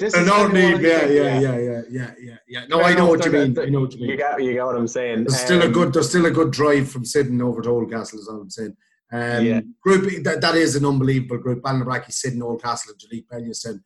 [0.00, 2.64] This is Ardmead, yeah, yeah, yeah, yeah, yeah, yeah, yeah.
[2.68, 3.58] No, I know what you mean.
[3.58, 4.10] I know what you mean.
[4.10, 5.24] You got, you got what I'm saying.
[5.24, 8.18] There's still a um, good, there's still a good drive from Syddan over to Oldcastle,
[8.18, 8.76] is all I'm saying.
[9.12, 9.60] Um, yeah.
[9.82, 11.62] Group that, that is an unbelievable group.
[11.62, 13.80] Ballinabrackey, Syddan, Oldcastle, and Duleek Bellewstown.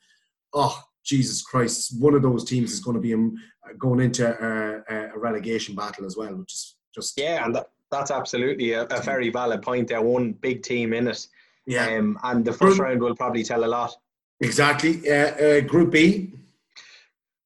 [0.55, 2.01] Oh, Jesus Christ!
[2.01, 3.35] One of those teams is going to be um,
[3.79, 8.11] going into a, a, relegation battle as well, which is just yeah, and that, that's
[8.11, 9.89] absolutely a, a, very valid point.
[9.89, 11.27] There, one big team in it,
[11.67, 13.95] yeah, um, and the first group, round will probably tell a lot.
[14.41, 15.09] Exactly.
[15.09, 16.33] Uh, uh, group B.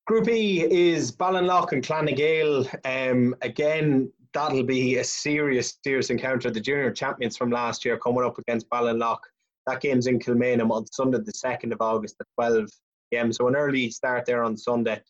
[0.06, 3.10] Group E is Ballinlough and Clann na nGael.
[3.10, 6.50] Um, again, that'll be a serious, serious encounter.
[6.50, 9.18] The junior champions from last year coming up against Ballinlough.
[9.66, 12.70] That game's in Kilmainham on Sunday, the 2nd of August at 12
[13.10, 13.32] pm.
[13.32, 15.02] So an early start there on Sunday.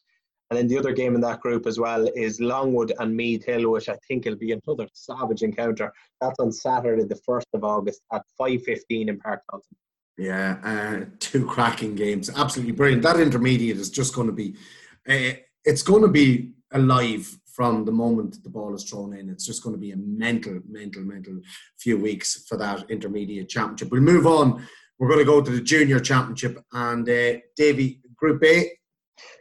[0.51, 3.71] And then the other game in that group as well is Longwood and Meath Hill,
[3.71, 5.93] which I think will be another savage encounter.
[6.21, 9.77] That's on Saturday, the 1st of August at 5.15 in Park Thompson.
[10.17, 12.31] Yeah, uh, two cracking games.
[12.35, 13.03] Absolutely brilliant.
[13.03, 14.55] That intermediate is just going to be,
[15.09, 19.29] uh, it's going to be alive from the moment the ball is thrown in.
[19.29, 21.41] It's just going to be a mental, mental, mental
[21.79, 23.91] few weeks for that intermediate championship.
[23.91, 24.67] We'll move on.
[24.99, 28.71] We're going to go to the junior championship and uh, Davy, Group A.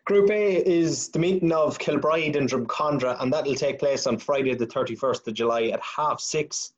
[0.05, 4.53] Group A is the meeting of Kilbride and Drumcondra, and that'll take place on Friday,
[4.55, 6.73] the 31st of July at half six.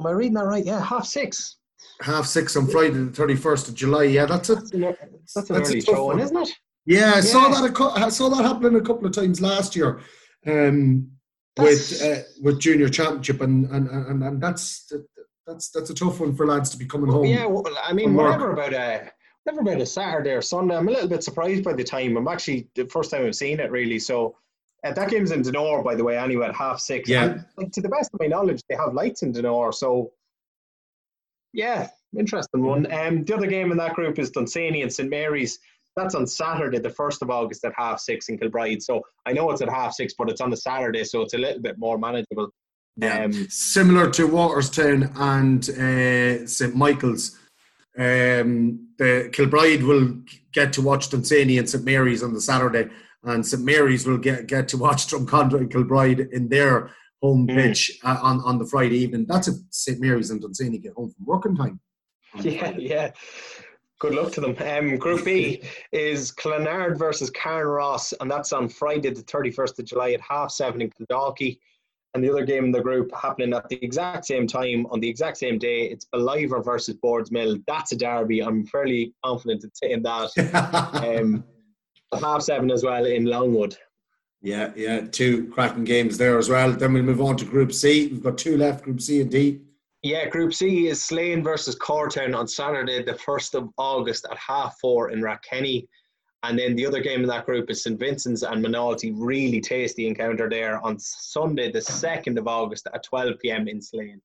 [0.00, 0.64] Am I reading that right?
[0.64, 1.56] Yeah, half six.
[2.00, 4.04] Half six on Friday, the 31st of July.
[4.04, 4.56] Yeah, that's it.
[4.56, 4.96] That's an,
[5.34, 6.50] that's an early showing, isn't it?
[6.84, 7.20] Yeah, I yeah.
[7.20, 7.80] saw that.
[7.96, 10.00] I saw that happening a couple of times last year
[10.46, 11.10] um,
[11.58, 14.92] with uh, with junior championship, and and, and and that's
[15.46, 17.26] that's that's a tough one for lads to be coming home.
[17.26, 19.10] Yeah, well, I mean, whatever about a
[19.46, 20.76] never about a Saturday or Sunday.
[20.76, 22.16] I'm a little bit surprised by the time.
[22.16, 23.98] I'm actually the first time I've seen it really.
[23.98, 24.36] So
[24.84, 26.18] uh, that game's in Donore, by the way.
[26.18, 27.08] Anyway, at half six.
[27.08, 27.24] Yeah.
[27.24, 29.72] And, like, to the best of my knowledge, they have lights in Donore.
[29.72, 30.12] So
[31.52, 32.92] yeah, interesting one.
[32.92, 35.58] Um, the other game in that group is Dunsany and St Mary's.
[35.96, 38.82] That's on Saturday, the 1st of August at half six in Kilbride.
[38.82, 41.38] So I know it's at half six, but it's on a Saturday, so it's a
[41.38, 42.50] little bit more manageable.
[42.96, 43.24] Yeah.
[43.24, 47.38] Um, Similar to Walterstown and uh, St Michael's.
[47.98, 50.18] Um, the Kilbride will
[50.52, 52.90] get to watch Dunsany and St Mary's on the Saturday,
[53.24, 56.90] and St Mary's will get, get to watch Drumcondra and Kilbride in their
[57.22, 57.54] home mm.
[57.54, 59.26] pitch uh, on, on the Friday evening.
[59.28, 61.80] That's if St Mary's and Dunsany get home from working time.
[62.42, 63.12] Yeah, yeah.
[63.98, 64.56] Good luck to them.
[64.60, 70.10] Um, group B is Clonard versus Carnaross, and that's on Friday, the 31st of July
[70.12, 71.58] at half seven in Kildalkey.
[72.16, 75.08] And the other game in the group happening at the exact same time on the
[75.08, 75.82] exact same day.
[75.82, 77.62] It's Ballivor versus Boardsmill.
[77.66, 78.42] That's a derby.
[78.42, 80.30] I'm fairly confident in saying that.
[81.20, 81.44] um,
[82.18, 83.76] half seven as well in Longwood.
[84.40, 86.72] Yeah, yeah, two cracking games there as well.
[86.72, 88.06] Then we'll move on to Group C.
[88.06, 89.60] We've got two left, Group C and D.
[90.02, 94.78] Yeah, Group C is Slane versus Cortown on Saturday, the 1st of August at half
[94.80, 95.86] four in Rathkenny.
[96.42, 99.12] And then the other game in that group is St Vincent's and Moynalty.
[99.16, 104.20] Really tasty encounter there on Sunday, the 2nd of August at 12 pm in Slane.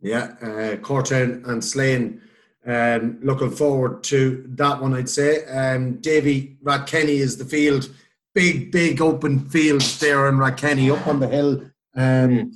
[0.00, 2.20] Yeah, uh, Cortown and Slane.
[2.66, 5.44] Um, looking forward to that one, I'd say.
[5.46, 7.88] Um, Davy Rathkenny is the field.
[8.34, 11.70] Big, big open fields there in Rathkenny up on the hill.
[11.94, 12.50] Um, mm.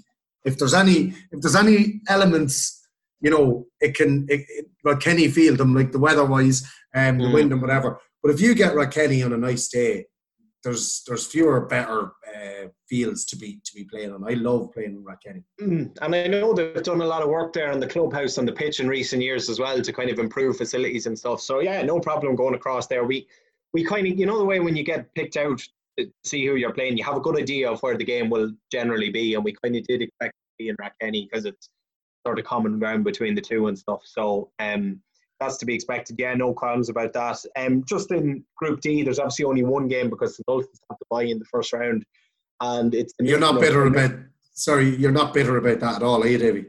[0.45, 2.87] If there's any, if there's any elements,
[3.21, 4.27] you know, it can.
[4.29, 6.63] It, it, well, Kenny feel them like the weather-wise,
[6.95, 7.35] um, the mm.
[7.35, 8.01] wind and whatever.
[8.23, 10.07] But if you get Rathkenny on a nice day,
[10.65, 14.29] there's there's fewer better uh, fields to be to be playing on.
[14.29, 15.45] I love playing in Rathkenny.
[15.61, 18.45] Mm, and I know they've done a lot of work there in the clubhouse on
[18.45, 21.41] the pitch in recent years as well to kind of improve facilities and stuff.
[21.41, 23.05] So yeah, no problem going across there.
[23.05, 23.29] We
[23.73, 25.63] we kind of you know the way when you get picked out
[25.99, 28.53] to see who you're playing, you have a good idea of where the game will
[28.71, 29.35] generally be.
[29.35, 31.69] And we kind of did expect to be in Rathkenny because it's
[32.27, 34.03] sort of common ground between the two and stuff.
[34.05, 35.01] So um,
[35.41, 36.17] that's to be expected.
[36.19, 37.39] Yeah, no qualms about that.
[37.57, 41.07] Um, just in Group D, there's obviously only one game because the Dolphins have to
[41.11, 42.05] buy in the first round,
[42.61, 43.15] and it's.
[43.21, 44.13] You're not bitter about.
[44.53, 46.67] Sorry, you're not bitter about that at all, are you, Davy?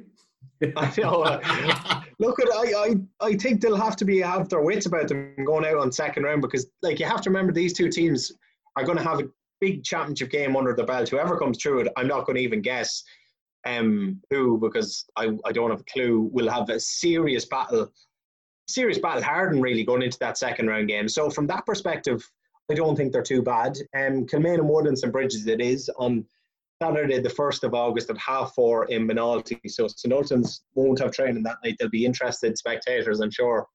[0.77, 1.23] I know.
[1.23, 5.07] Uh, look, at I, I I think they'll have to be have their wits about
[5.07, 8.31] them going out on second round because, like, you have to remember these two teams
[8.75, 11.09] are going to have a big championship game under the belt.
[11.09, 13.03] Whoever comes through it, I'm not going to even guess
[13.65, 16.29] um, who because I, I don't have a clue.
[16.31, 17.91] Will have a serious battle,
[18.69, 21.07] serious battle hardened really going into that second round game.
[21.09, 22.23] So from that perspective,
[22.71, 23.77] I don't think they're too bad.
[23.95, 26.25] Um, Kilmainham Wood and St Bridges it is on
[26.81, 29.59] Saturday the first of August at half four in Moynalty.
[29.67, 30.13] So St
[30.75, 31.75] won't have training that night.
[31.79, 33.67] They'll be interested spectators, I'm sure.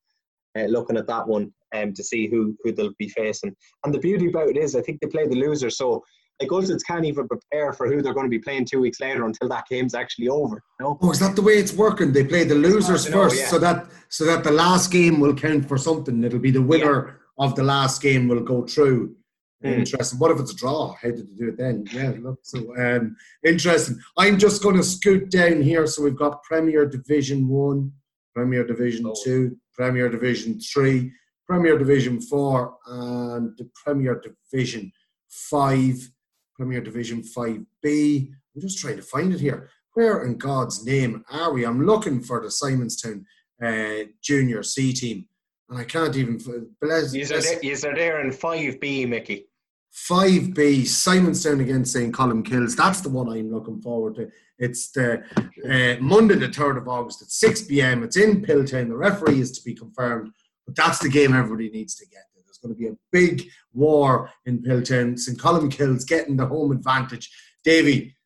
[0.56, 3.54] uh, looking at that one um, to see who who they'll be facing.
[3.84, 6.04] And the beauty about it is, I think they play the loser, so
[6.44, 9.24] like Ultan's can't even prepare for who they're going to be playing two weeks later
[9.24, 10.56] until that game's actually over.
[10.80, 10.98] You know?
[11.00, 12.12] Oh, is that the way it's working?
[12.12, 13.48] They play the losers know, first, yeah.
[13.48, 16.22] so that so that the last game will count for something.
[16.22, 17.44] It'll be the winner yeah.
[17.44, 19.16] of the last game will go through.
[19.64, 19.78] Mm.
[19.78, 20.18] Interesting.
[20.18, 20.94] What if it's a draw?
[21.00, 21.86] How did you do it then?
[21.90, 23.98] Yeah, look, so um, interesting.
[24.18, 25.86] I'm just going to scoot down here.
[25.86, 27.92] So we've got Premier Division One,
[28.34, 29.14] Premier Division oh.
[29.24, 31.12] Two, Premier Division Three,
[31.46, 34.92] Premier Division Four, and the Premier Division
[35.28, 36.10] Five.
[36.54, 38.28] Premier Division 5B.
[38.54, 39.70] I'm just trying to find it here.
[39.94, 41.64] Where in God's name are we?
[41.64, 43.24] I'm looking for the Simonstown
[43.62, 45.26] uh, Junior C team,
[45.68, 46.38] and I can't even.
[46.80, 49.46] Bless, you are there, there in 5B, Mickey.
[49.94, 52.12] 5B, Simonstown against St.
[52.12, 52.74] Colmcille's.
[52.74, 54.28] That's the one I'm looking forward to.
[54.58, 55.22] It's the
[55.64, 58.02] uh, Monday, the 3rd of August at 6 pm.
[58.02, 58.88] It's in Piltown.
[58.88, 60.32] The referee is to be confirmed,
[60.66, 62.24] but that's the game everybody needs to get
[62.64, 65.18] going to be a big war in Piltown.
[65.18, 65.38] St.
[65.38, 67.30] Colmcille's getting the home advantage.
[67.62, 68.16] Davy,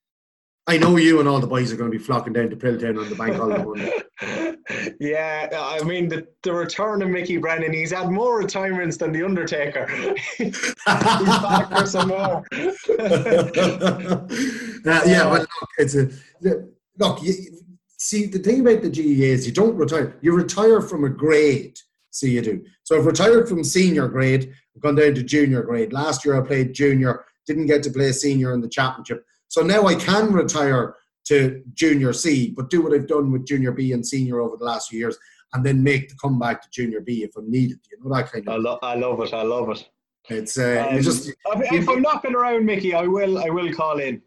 [0.67, 3.01] I know you and all the boys are going to be flocking down to Piltown
[3.01, 3.65] on the bank holiday
[4.23, 4.97] Monday.
[5.01, 7.73] yeah, I mean the, the return of Mickey Brennan.
[7.73, 9.87] He's had more retirements than the Undertaker.
[10.37, 12.45] he's back for some more.
[12.53, 12.67] uh,
[15.07, 16.11] yeah, but look, it's a
[16.99, 17.23] look.
[17.23, 17.33] You,
[17.97, 20.19] see, the thing about the GAA is you don't retire.
[20.21, 21.79] You retire from a grade
[22.19, 22.65] see you do.
[22.83, 25.93] So I've retired from senior grade, I've gone down to junior grade.
[25.93, 29.25] Last year I played junior, didn't get to play senior in the championship.
[29.49, 30.97] So now I can retire
[31.27, 34.65] to junior C, but do what I've done with junior B and senior over the
[34.65, 35.17] last few years,
[35.55, 37.79] and then make the comeback to junior B if I'm needed.
[37.91, 38.55] You know that kind of.
[38.55, 39.33] I, lo- I love it.
[39.33, 39.89] I love it.
[40.29, 41.29] It's uh, um, just.
[41.29, 41.37] If,
[41.73, 43.39] if I'm knocking around, Mickey, I will.
[43.39, 44.23] I will call in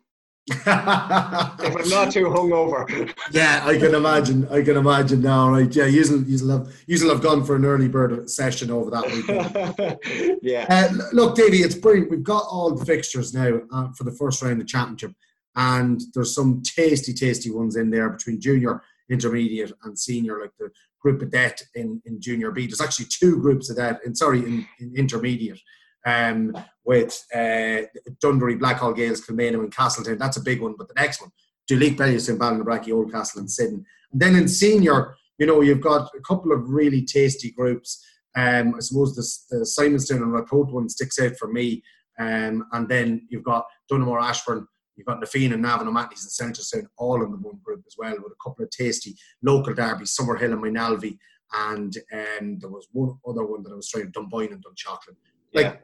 [0.47, 3.13] if I'm not too hungover.
[3.31, 4.47] yeah, I can imagine.
[4.49, 5.73] I can imagine now, right?
[5.73, 6.19] Yeah, usually
[6.49, 10.39] have usually have gone for an early bird session over that weekend.
[10.41, 10.65] yeah.
[10.69, 12.09] Uh, look, Davey, it's brilliant.
[12.09, 15.13] We've got all the fixtures now uh, for the first round of the championship,
[15.55, 20.71] and there's some tasty, tasty ones in there between junior, intermediate, and senior, like the
[20.99, 22.65] group of debt in in junior B.
[22.65, 25.59] There's actually two groups of that, In sorry, in, in intermediate
[26.05, 27.86] um, with uh,
[28.23, 30.17] Dunderry, Blackhall Gaels, Kilmainham, and Castletown.
[30.17, 30.75] That's a big one.
[30.77, 31.32] But the next one,
[31.69, 33.86] Duleek, Bellewstown, Ballinabrackey, Oldcastle, and Sidon.
[34.11, 38.03] And then in senior, you know, you've got a couple of really tasty groups.
[38.36, 41.84] Um, I suppose the, the Simonstown and Ratoath one sticks out for me.
[42.19, 46.53] Um, and then you've got Donaghmore, Ashbourne, you've got Na Fianna and Navan O'Mahony's and
[46.53, 50.15] Seneschalstown all in the one group as well, with a couple of tasty local derbies,
[50.15, 51.17] Summerhill and Moynalvey.
[51.53, 55.15] And um, there was one other one that I was trying, Dunboyne and Dunshaughlin.
[55.53, 55.82] Like,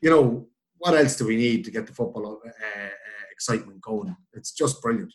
[0.00, 0.46] you know,
[0.78, 2.88] what else do we need to get the football uh, uh,
[3.30, 4.16] excitement going?
[4.32, 5.12] It's just brilliant.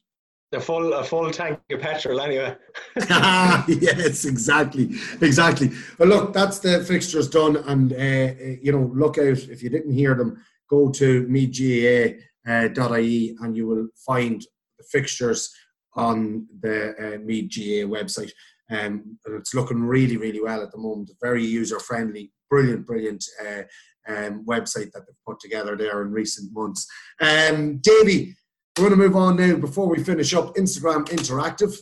[0.51, 2.55] The full a full tank of petrol, anyway.
[3.09, 5.71] yes, exactly, exactly.
[5.97, 9.69] But look, that's the fixtures done, and uh, uh, you know, look out if you
[9.69, 10.43] didn't hear them.
[10.69, 14.41] Go to meathgaa.ie uh, and you will find
[14.77, 15.53] the fixtures
[15.95, 18.31] on the uh, MeetGA website.
[18.69, 21.11] Um, and it's looking really, really well at the moment.
[21.21, 23.63] Very user friendly, brilliant, brilliant uh,
[24.07, 26.87] um, website that they've put together there in recent months.
[27.21, 28.35] Um, Davey,
[28.77, 30.55] we're going to move on now before we finish up.
[30.55, 31.77] Instagram Interactive.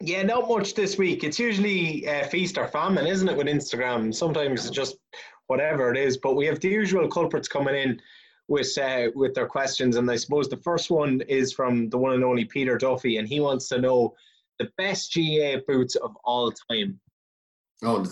[0.00, 1.24] Yeah, not much this week.
[1.24, 4.14] It's usually uh, feast or famine, isn't it, with Instagram?
[4.14, 4.96] Sometimes it's just
[5.46, 6.18] whatever it is.
[6.18, 8.00] But we have the usual culprits coming in
[8.48, 12.12] with uh, with their questions, and I suppose the first one is from the one
[12.12, 14.14] and only Peter Duffy, and he wants to know
[14.58, 17.00] the best GA boots of all time.
[17.82, 18.04] Oh,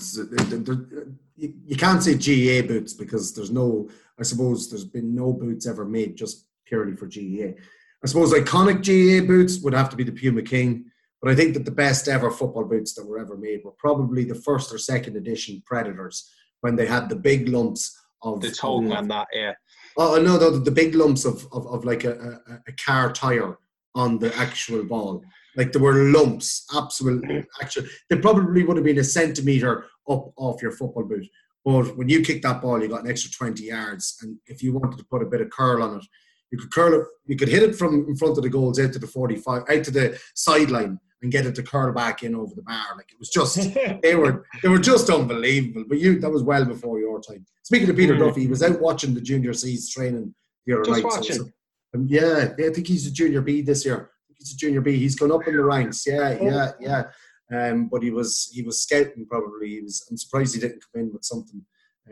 [1.42, 3.88] you can't say GA boots because there's no,
[4.18, 7.54] I suppose there's been no boots ever made just purely for GA.
[8.02, 10.86] I suppose iconic GA boots would have to be the Puma King,
[11.20, 14.24] but I think that the best ever football boots that were ever made were probably
[14.24, 16.30] the first or second edition Predators
[16.60, 19.52] when they had the big lumps of the tongue and that, yeah.
[19.96, 23.12] Oh, oh no, the, the big lumps of, of, of like a, a, a car
[23.12, 23.58] tire
[23.94, 25.24] on the actual ball.
[25.56, 27.46] Like there were lumps, absolute.
[27.60, 31.26] Actually, they probably would have been a centimeter up off your football boot.
[31.64, 34.18] But when you kick that ball, you got an extra 20 yards.
[34.22, 36.04] And if you wanted to put a bit of curl on it,
[36.50, 38.92] you could curl it, you could hit it from in front of the goals out
[38.92, 42.54] to the 45, out to the sideline and get it to curl back in over
[42.54, 42.96] the bar.
[42.96, 43.72] Like it was just,
[44.02, 45.84] they were they were just unbelievable.
[45.88, 47.46] But you, that was well before your time.
[47.62, 48.18] Speaking of Peter mm.
[48.18, 50.34] Duffy, he was out watching the junior C's training
[50.66, 51.04] the other just night.
[51.04, 51.36] Watching.
[51.36, 51.48] So,
[51.94, 54.11] um, yeah, I think he's a junior B this year
[54.42, 54.98] he's a junior B.
[54.98, 56.06] He's gone up in the ranks.
[56.06, 57.04] Yeah, yeah, yeah.
[57.52, 59.68] Um, but he was he was scouting probably.
[59.68, 60.06] He was.
[60.10, 61.62] I'm surprised he didn't come in with something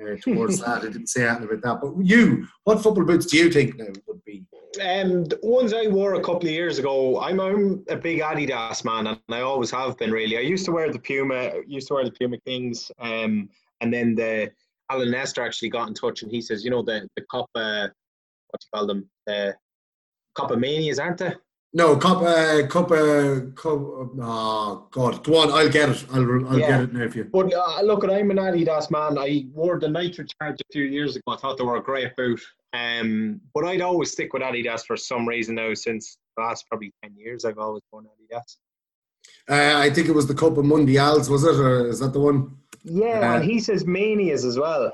[0.00, 0.78] uh, towards that.
[0.78, 1.80] I didn't say anything about that.
[1.80, 4.44] But you, what football boots do you think now would be
[4.80, 8.84] Um, the ones I wore a couple of years ago, I'm, I'm a big Adidas
[8.84, 10.10] man, and I always have been.
[10.10, 13.48] Really, I used to wear the Puma, used to wear the Puma Kings, um,
[13.80, 14.50] and then the
[14.90, 17.90] Alan Nestor actually got in touch, and he says, you know, the the Copa,
[18.50, 19.54] what do you call them, the
[20.34, 21.32] Copa Manias, aren't they?
[21.72, 23.80] No, cup, uh, cup, uh, cup.
[24.20, 25.52] Oh God, go on.
[25.52, 26.04] I'll get it.
[26.12, 26.68] I'll, I'll yeah.
[26.68, 27.24] get it now for you.
[27.24, 29.16] But uh, look, I'm an Adidas man.
[29.16, 31.32] I wore the Nitro Charge a few years ago.
[31.32, 32.40] I thought they were a great boot.
[32.72, 35.72] Um, but I'd always stick with Adidas for some reason now.
[35.74, 38.56] Since the last probably ten years, I've always worn Adidas.
[39.48, 42.56] Uh, I think it was the Copa Mundials, was it, or is that the one?
[42.82, 44.92] Yeah, uh, and he says manias as well.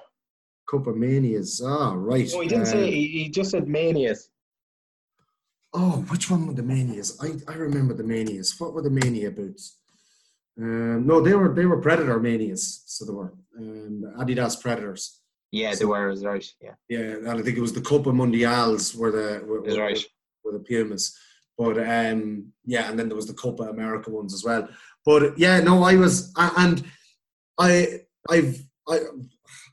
[0.68, 1.62] Copa Manias.
[1.64, 2.28] Ah, right.
[2.32, 2.82] No, he didn't say.
[2.82, 4.28] Uh, he, he just said manias.
[5.78, 7.18] Oh, which one were the manias?
[7.20, 8.58] I, I remember the manias.
[8.58, 9.76] What were the mania boots?
[10.58, 12.82] Um, no, they were they were Predator manias.
[12.86, 15.20] So they were um, Adidas Predators.
[15.52, 16.14] Yeah, so, they were.
[16.14, 16.46] right.
[16.62, 16.74] Yeah.
[16.88, 20.02] Yeah, and I think it was the Copa Mundials were the were, were, right.
[20.42, 21.14] were the Pumas.
[21.58, 24.66] But um, yeah, and then there was the Copa America ones as well.
[25.04, 26.82] But yeah, no, I was and
[27.58, 28.00] I
[28.30, 28.58] I've
[28.88, 29.00] I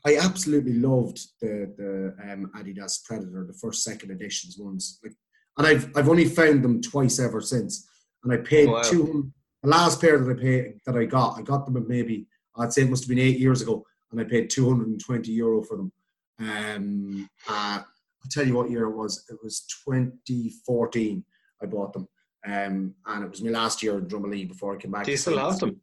[0.04, 5.00] I absolutely loved the the um, Adidas Predator, the first second editions ones.
[5.02, 5.14] Like
[5.58, 7.88] and I've I've only found them twice ever since.
[8.22, 8.82] And I paid oh, wow.
[8.82, 9.32] two.
[9.62, 12.26] The last pair that I paid that I got, I got them at maybe
[12.56, 15.00] I'd say it must have been eight years ago, and I paid two hundred and
[15.00, 15.92] twenty euro for them.
[16.38, 17.80] Um, uh,
[18.24, 19.24] I'll tell you what year it was.
[19.28, 21.24] It was 2014.
[21.62, 22.08] I bought them,
[22.46, 25.04] um, and it was my last year in Drummondley before I came back.
[25.04, 25.80] Do you still have them?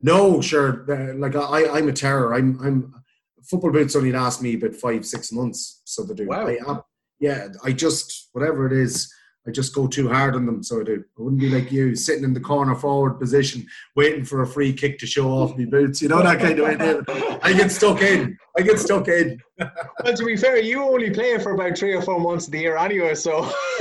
[0.00, 0.84] No, sure.
[0.88, 2.34] Uh, like I, I'm a terror.
[2.34, 2.94] I'm, I'm.
[3.42, 6.26] Football boots only last me about five, six months, so they do.
[6.26, 6.48] Wow.
[6.48, 6.80] I,
[7.20, 9.12] yeah, I just whatever it is,
[9.48, 10.62] I just go too hard on them.
[10.62, 11.04] So I do.
[11.18, 13.66] I wouldn't be like you sitting in the corner forward position,
[13.96, 16.02] waiting for a free kick to show off my boots.
[16.02, 17.38] You know that kind of idea.
[17.42, 18.36] I get stuck in.
[18.58, 19.40] I get stuck in.
[19.58, 22.58] well, to be fair, you only play for about three or four months of the
[22.58, 23.14] year anyway.
[23.14, 23.42] So.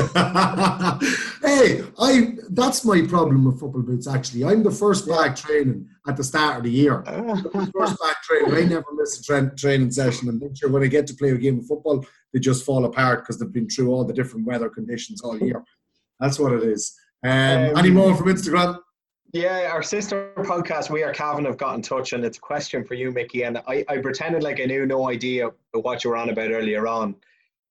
[1.44, 2.37] hey, I.
[2.50, 4.08] That's my problem with football boots.
[4.08, 7.04] Actually, I'm the first back training at the start of the year.
[7.74, 8.54] first back training.
[8.54, 11.32] I never miss a tra- training session, and then sure when I get to play
[11.32, 14.46] a game of football, they just fall apart because they've been through all the different
[14.46, 15.64] weather conditions all year.
[16.20, 16.98] That's what it is.
[17.24, 18.80] Um, um, any more from Instagram?
[19.34, 22.86] Yeah, our sister podcast, We Are Cavan, have got in touch, and it's a question
[22.86, 23.44] for you, Mickey.
[23.44, 26.88] And I, I pretended like I knew no idea what you were on about earlier
[26.88, 27.16] on.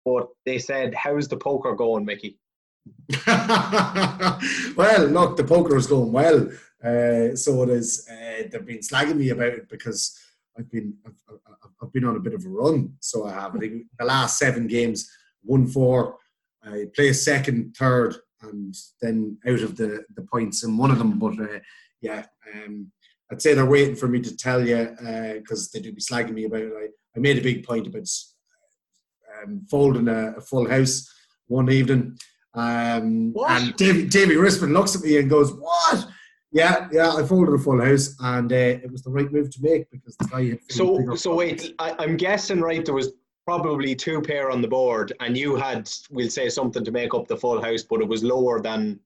[0.04, 2.38] But they said, How's the poker going, Mickey?
[4.76, 6.48] well, look, the poker is going well.
[6.82, 8.06] Uh, so it is.
[8.10, 10.18] Uh, they've been slagging me about it because
[10.58, 11.38] I've been I've,
[11.82, 12.94] I've, been on a bit of a run.
[13.00, 13.56] So I have.
[13.56, 15.10] I think the last seven games,
[15.42, 16.16] one four.
[16.64, 21.18] I placed second, third, and then out of the the points in one of them.
[21.18, 21.60] But uh,
[22.00, 22.90] yeah, um,
[23.30, 24.94] I'd say they're waiting for me to tell you
[25.34, 26.72] because uh, they do be slagging me about it.
[26.76, 28.08] I, I made a big point about
[29.42, 31.12] um, folding a, a, full house
[31.46, 32.18] one evening.
[32.56, 36.06] Um, and Davy, Davy Rispin looks at me and goes, "What?"
[36.52, 39.62] Yeah, yeah, I folded a full house, and uh, it was the right move to
[39.62, 40.60] make because the guy had.
[40.70, 42.82] So, so wait, I, am guessing right.
[42.82, 43.12] There was
[43.46, 47.28] probably two pair on the board, and you had, we'll say, something to make up
[47.28, 48.98] the full house, but it was lower than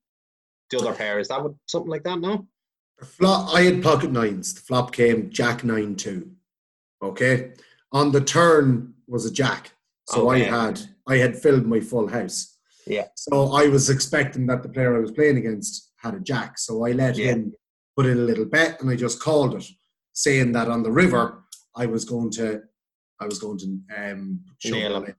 [0.70, 1.18] the other pair.
[1.18, 2.20] Is that what something like that?
[2.20, 2.46] No.
[3.00, 3.52] The flop.
[3.52, 4.54] I had pocket nines.
[4.54, 6.30] The flop came Jack nine two.
[7.02, 7.54] Okay.
[7.90, 9.72] On the turn was a Jack,
[10.06, 10.48] so okay.
[10.48, 12.58] I had I had filled my full house.
[12.86, 13.06] Yeah.
[13.14, 16.58] So I was expecting that the player I was playing against had a jack.
[16.58, 17.32] So I let yeah.
[17.32, 17.52] him
[17.96, 19.66] put in a little bet and I just called it,
[20.12, 21.44] saying that on the river
[21.76, 22.62] I was going to
[23.20, 24.40] I was going to um
[25.08, 25.16] it.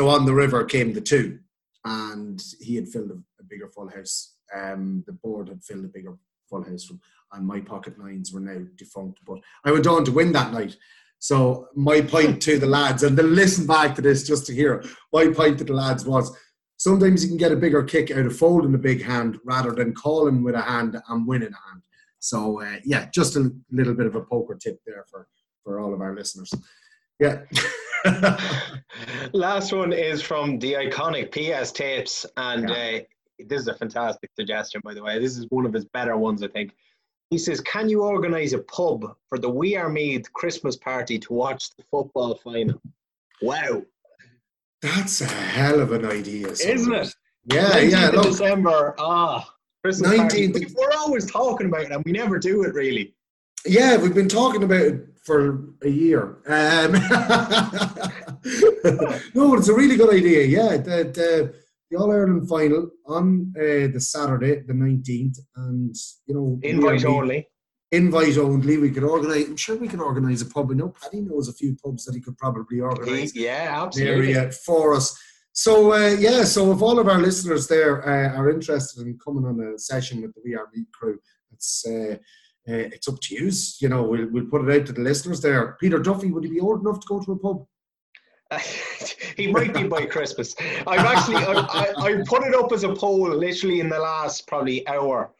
[0.00, 1.38] So on the river came the two
[1.84, 4.36] and he had filled a, a bigger full house.
[4.54, 6.16] Um the board had filled a bigger
[6.48, 7.00] full house from
[7.32, 9.20] and my pocket nines were now defunct.
[9.26, 10.76] But I went on to win that night.
[11.18, 14.84] So my point to the lads, and they'll listen back to this just to hear,
[15.12, 16.36] my point to the lads was
[16.82, 19.94] sometimes you can get a bigger kick out of folding a big hand rather than
[19.94, 21.82] calling with a hand and winning a hand.
[22.18, 25.28] So uh, yeah, just a little bit of a poker tip there for
[25.62, 26.52] for all of our listeners.
[27.20, 27.42] Yeah.
[29.32, 32.74] Last one is from the iconic PS tapes, and yeah.
[32.74, 33.00] uh,
[33.46, 35.20] this is a fantastic suggestion, by the way.
[35.20, 36.74] This is one of his better ones, I think.
[37.30, 41.32] He says, "Can you organise a pub for the We Are Meath Christmas party to
[41.32, 42.82] watch the football final?"
[43.40, 43.82] Wow.
[44.82, 47.14] That's a hell of an idea, isn't it?
[47.44, 48.10] Yeah, yeah.
[48.10, 48.96] Look, December.
[48.98, 49.48] Ah,
[49.84, 50.74] Christmas 19th.
[50.74, 53.14] We're always talking about it, and we never do it really.
[53.64, 56.38] Yeah, we've been talking about it for a year.
[56.48, 56.92] Um,
[59.34, 60.44] no, it's a really good idea.
[60.46, 61.54] Yeah, the, the,
[61.88, 65.94] the All Ireland final on uh, the Saturday, the nineteenth, and
[66.26, 67.46] you know, invite only
[67.92, 68.78] invite only.
[68.78, 69.46] We could organise.
[69.46, 70.70] I'm sure we can organise a pub.
[70.70, 73.34] I know Paddy knows a few pubs that he could probably organise.
[73.34, 74.34] Yeah, absolutely.
[74.34, 75.16] Area for us.
[75.52, 79.44] So uh, yeah, so if all of our listeners there uh, are interested in coming
[79.44, 81.18] on a session with the We Are Meath crew,
[81.52, 82.16] it's uh,
[82.68, 83.52] uh, it's up to you.
[83.80, 85.76] You know, we'll we'll put it out to the listeners there.
[85.78, 87.66] Peter Duffy, would he be old enough to go to a pub?
[89.36, 90.54] he might be by Christmas.
[90.86, 94.46] I've actually I, I, I, put it up as a poll literally in the last
[94.46, 95.32] probably hour,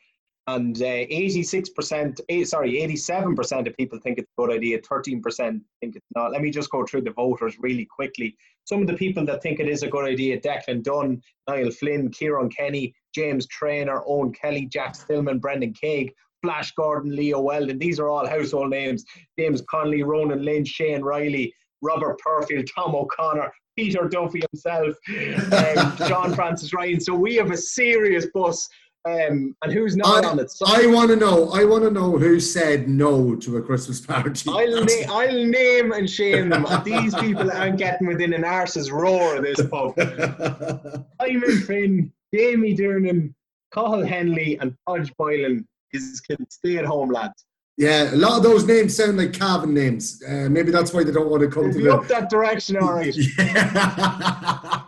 [0.48, 4.78] and uh, eighty-six percent, eh, sorry, eighty-seven percent of people think it's a good idea.
[4.88, 6.32] Thirteen percent think it's not.
[6.32, 8.36] Let me just go through the voters really quickly.
[8.64, 12.10] Some of the people that think it is a good idea: Declan Dunn, Niall Flynn,
[12.10, 16.12] Kieran Kenny, James Trainer, Owen Kelly, Jack Stillman, Brendan Craig,
[16.42, 17.78] Flash Gordon, Leo Weldon.
[17.78, 19.04] These are all household names.
[19.38, 26.34] James Conley, Ronan Lynch, Shane Riley, Robert Perfield, Tom O'Connor, Peter Duffy himself, um, John
[26.34, 27.00] Francis Ryan.
[27.00, 28.68] So we have a serious bus.
[29.04, 30.50] Um, and who's not I, on it?
[30.50, 31.50] So I want to know.
[31.50, 34.48] I want to know who said no to a Christmas party.
[34.48, 36.66] I'll, na- I'll name and shame them.
[36.84, 39.94] These people aren't getting within an arse's roar of this pub.
[41.20, 43.34] Simon Finn, Jamie Doonan,
[43.74, 47.44] Cathal Henley, and Podge Boylan is can stay at home, lads.
[47.78, 50.22] Yeah, a lot of those names sound like Cavan names.
[50.28, 53.14] Uh, maybe that's why they don't want to come to up that direction, all right.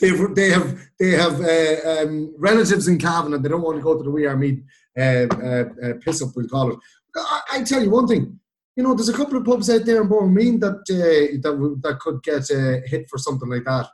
[0.00, 3.82] They've, they have they have uh, um, relatives in Cavan and they don't want to
[3.82, 4.62] go to the We Are Meath
[4.98, 6.78] uh, uh, uh, piss up, we'll call it.
[7.16, 8.38] I, I tell you one thing,
[8.76, 11.98] you know, there's a couple of pubs out there in Bournemouth that uh, that that
[12.00, 13.88] could get uh, hit for something like that.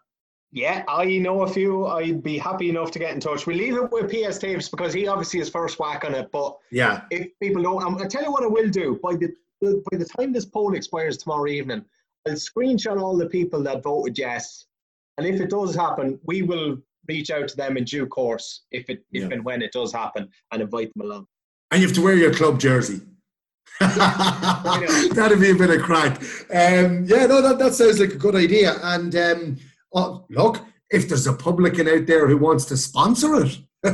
[0.52, 1.86] Yeah, I know a few.
[1.86, 3.46] I'd be happy enough to get in touch.
[3.46, 6.30] We leave it with PS Tapes because he obviously is first whack on it.
[6.32, 9.32] But Yeah, if people don't, um, I tell you what I will do by the
[9.62, 11.84] by the time this poll expires tomorrow evening,
[12.26, 14.66] I'll screenshot all the people that voted yes,
[15.18, 16.78] and if it does happen, we will
[17.08, 19.28] reach out to them in due course if it if Yeah.
[19.34, 21.26] and when it does happen and invite them along.
[21.70, 23.00] and you have to wear your club jersey.
[23.80, 26.20] That'd be a bit of crack.
[26.52, 28.74] Um, yeah, no, that, that sounds like a good idea.
[28.82, 29.56] And um,
[29.94, 33.58] oh, look, if there's a publican out there who wants to sponsor it,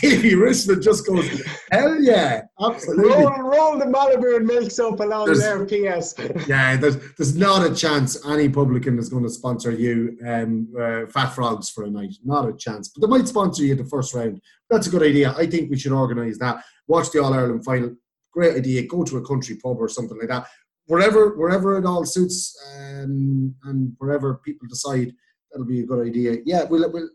[0.00, 3.08] Davy Richmond just goes, hell yeah, absolutely.
[3.24, 5.64] Roll, roll the Malibu and milks up along There's- there.
[5.64, 6.14] PS.
[6.48, 11.06] Yeah, there's, there's not a chance any publican is going to sponsor you um, uh,
[11.06, 12.14] Fat Frogs for a night.
[12.24, 12.88] Not a chance.
[12.88, 14.40] But they might sponsor you the first round.
[14.70, 15.34] That's a good idea.
[15.36, 16.62] I think we should organise that.
[16.86, 17.94] Watch the All Ireland final.
[18.32, 18.86] Great idea.
[18.86, 20.46] Go to a country pub or something like that.
[20.86, 25.12] Wherever, wherever it all suits, um, and wherever people decide,
[25.50, 26.38] that'll be a good idea.
[26.44, 27.08] Yeah, well, well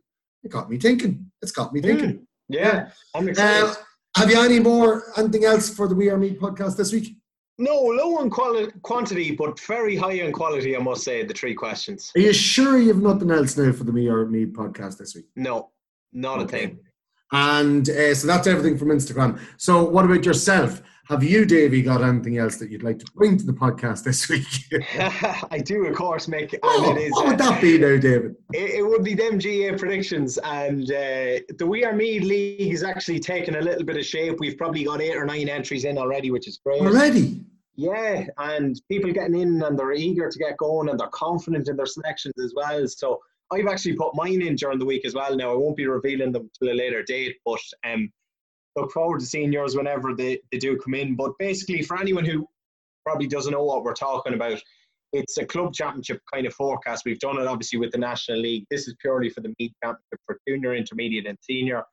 [0.43, 1.31] it got me thinking.
[1.41, 2.25] It's got me thinking.
[2.47, 3.69] Yeah, I'm excited.
[3.69, 3.75] Uh,
[4.17, 7.15] have you any more, anything else for the We Are Meath podcast this week?
[7.59, 11.53] No, low on quali- quantity, but very high in quality, I must say, the three
[11.53, 12.11] questions.
[12.15, 15.13] Are you sure you have nothing else now for the We Are Me podcast this
[15.13, 15.25] week?
[15.35, 15.69] No,
[16.11, 16.43] not Okay.
[16.43, 16.79] a thing.
[17.31, 19.39] And uh, so that's everything from Instagram.
[19.57, 20.81] So, what about yourself?
[21.09, 24.29] Have you, Davey, got anything else that you'd like to bring to the podcast this
[24.29, 24.45] week?
[25.49, 27.11] I do, of course, make and oh, it is.
[27.13, 28.35] what would uh, that be now, David?
[28.53, 32.83] it, it would be them GA predictions, and uh, the We Are Meath League is
[32.83, 34.39] actually taking a little bit of shape.
[34.39, 36.81] We've probably got eight or nine entries in already, which is great.
[36.81, 37.41] Already?
[37.75, 41.75] Yeah, and people getting in and they're eager to get going and they're confident in
[41.75, 42.87] their selections as well.
[42.87, 43.19] So
[43.51, 45.35] I've actually put mine in during the week as well.
[45.35, 48.11] Now I won't be revealing them till a later date, but um,
[48.75, 51.15] look forward to seeing yours whenever they, they do come in.
[51.15, 52.47] But basically, for anyone who
[53.05, 54.61] probably doesn't know what we're talking about,
[55.11, 57.03] it's a club championship kind of forecast.
[57.05, 58.65] We've done it obviously with the National League.
[58.69, 61.83] This is purely for the Meath Championship for junior, intermediate, and senior.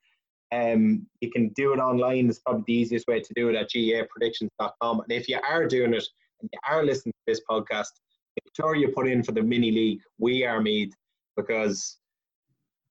[0.52, 2.28] Um, you can do it online.
[2.28, 5.00] It's probably the easiest way to do it at gapredictions.com.
[5.00, 6.04] And if you are doing it
[6.40, 7.90] and you are listening to this podcast,
[8.36, 10.00] make sure you put in for the mini league.
[10.18, 10.94] We are Meath
[11.36, 11.98] because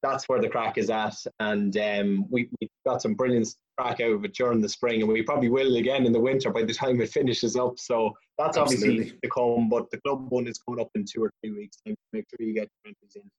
[0.06, 1.16] that's where the crack is at.
[1.39, 3.47] And um, we, we got some brilliant
[3.78, 6.51] crack out of it during the spring, and we probably will again in the winter
[6.51, 7.80] by the time it finishes up.
[7.80, 9.20] So that's obviously Absolutely.
[9.24, 9.70] to come.
[9.70, 11.78] But the club one is coming up in two or three weeks.
[11.86, 11.95] Time.
[12.14, 13.30] Make sure you get your entries in.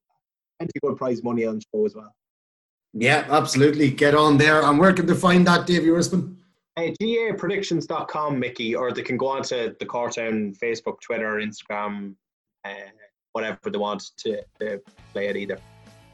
[0.58, 2.12] Plenty good prize money on show as well.
[2.92, 3.90] Yeah, absolutely.
[3.90, 4.62] Get on there.
[4.62, 6.36] And where can they find that, Davey Rispin?
[6.78, 12.14] Uh, GApredictions.com, Mickey, or they can go on to the Cortown Facebook, Twitter, Instagram,
[12.64, 12.90] uh,
[13.32, 14.80] whatever they want to, to
[15.12, 15.58] play it either.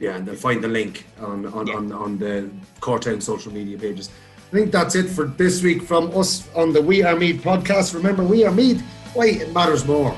[0.02, 1.76] Yeah, and they'll find the link on on, Yeah.
[1.76, 2.50] on, on the
[2.80, 4.10] Cortown social media pages.
[4.50, 7.94] I think that's it for this week from us on the We Are Meath podcast.
[7.94, 8.82] Remember, We Are Meath.
[9.14, 10.12] Why it matters more.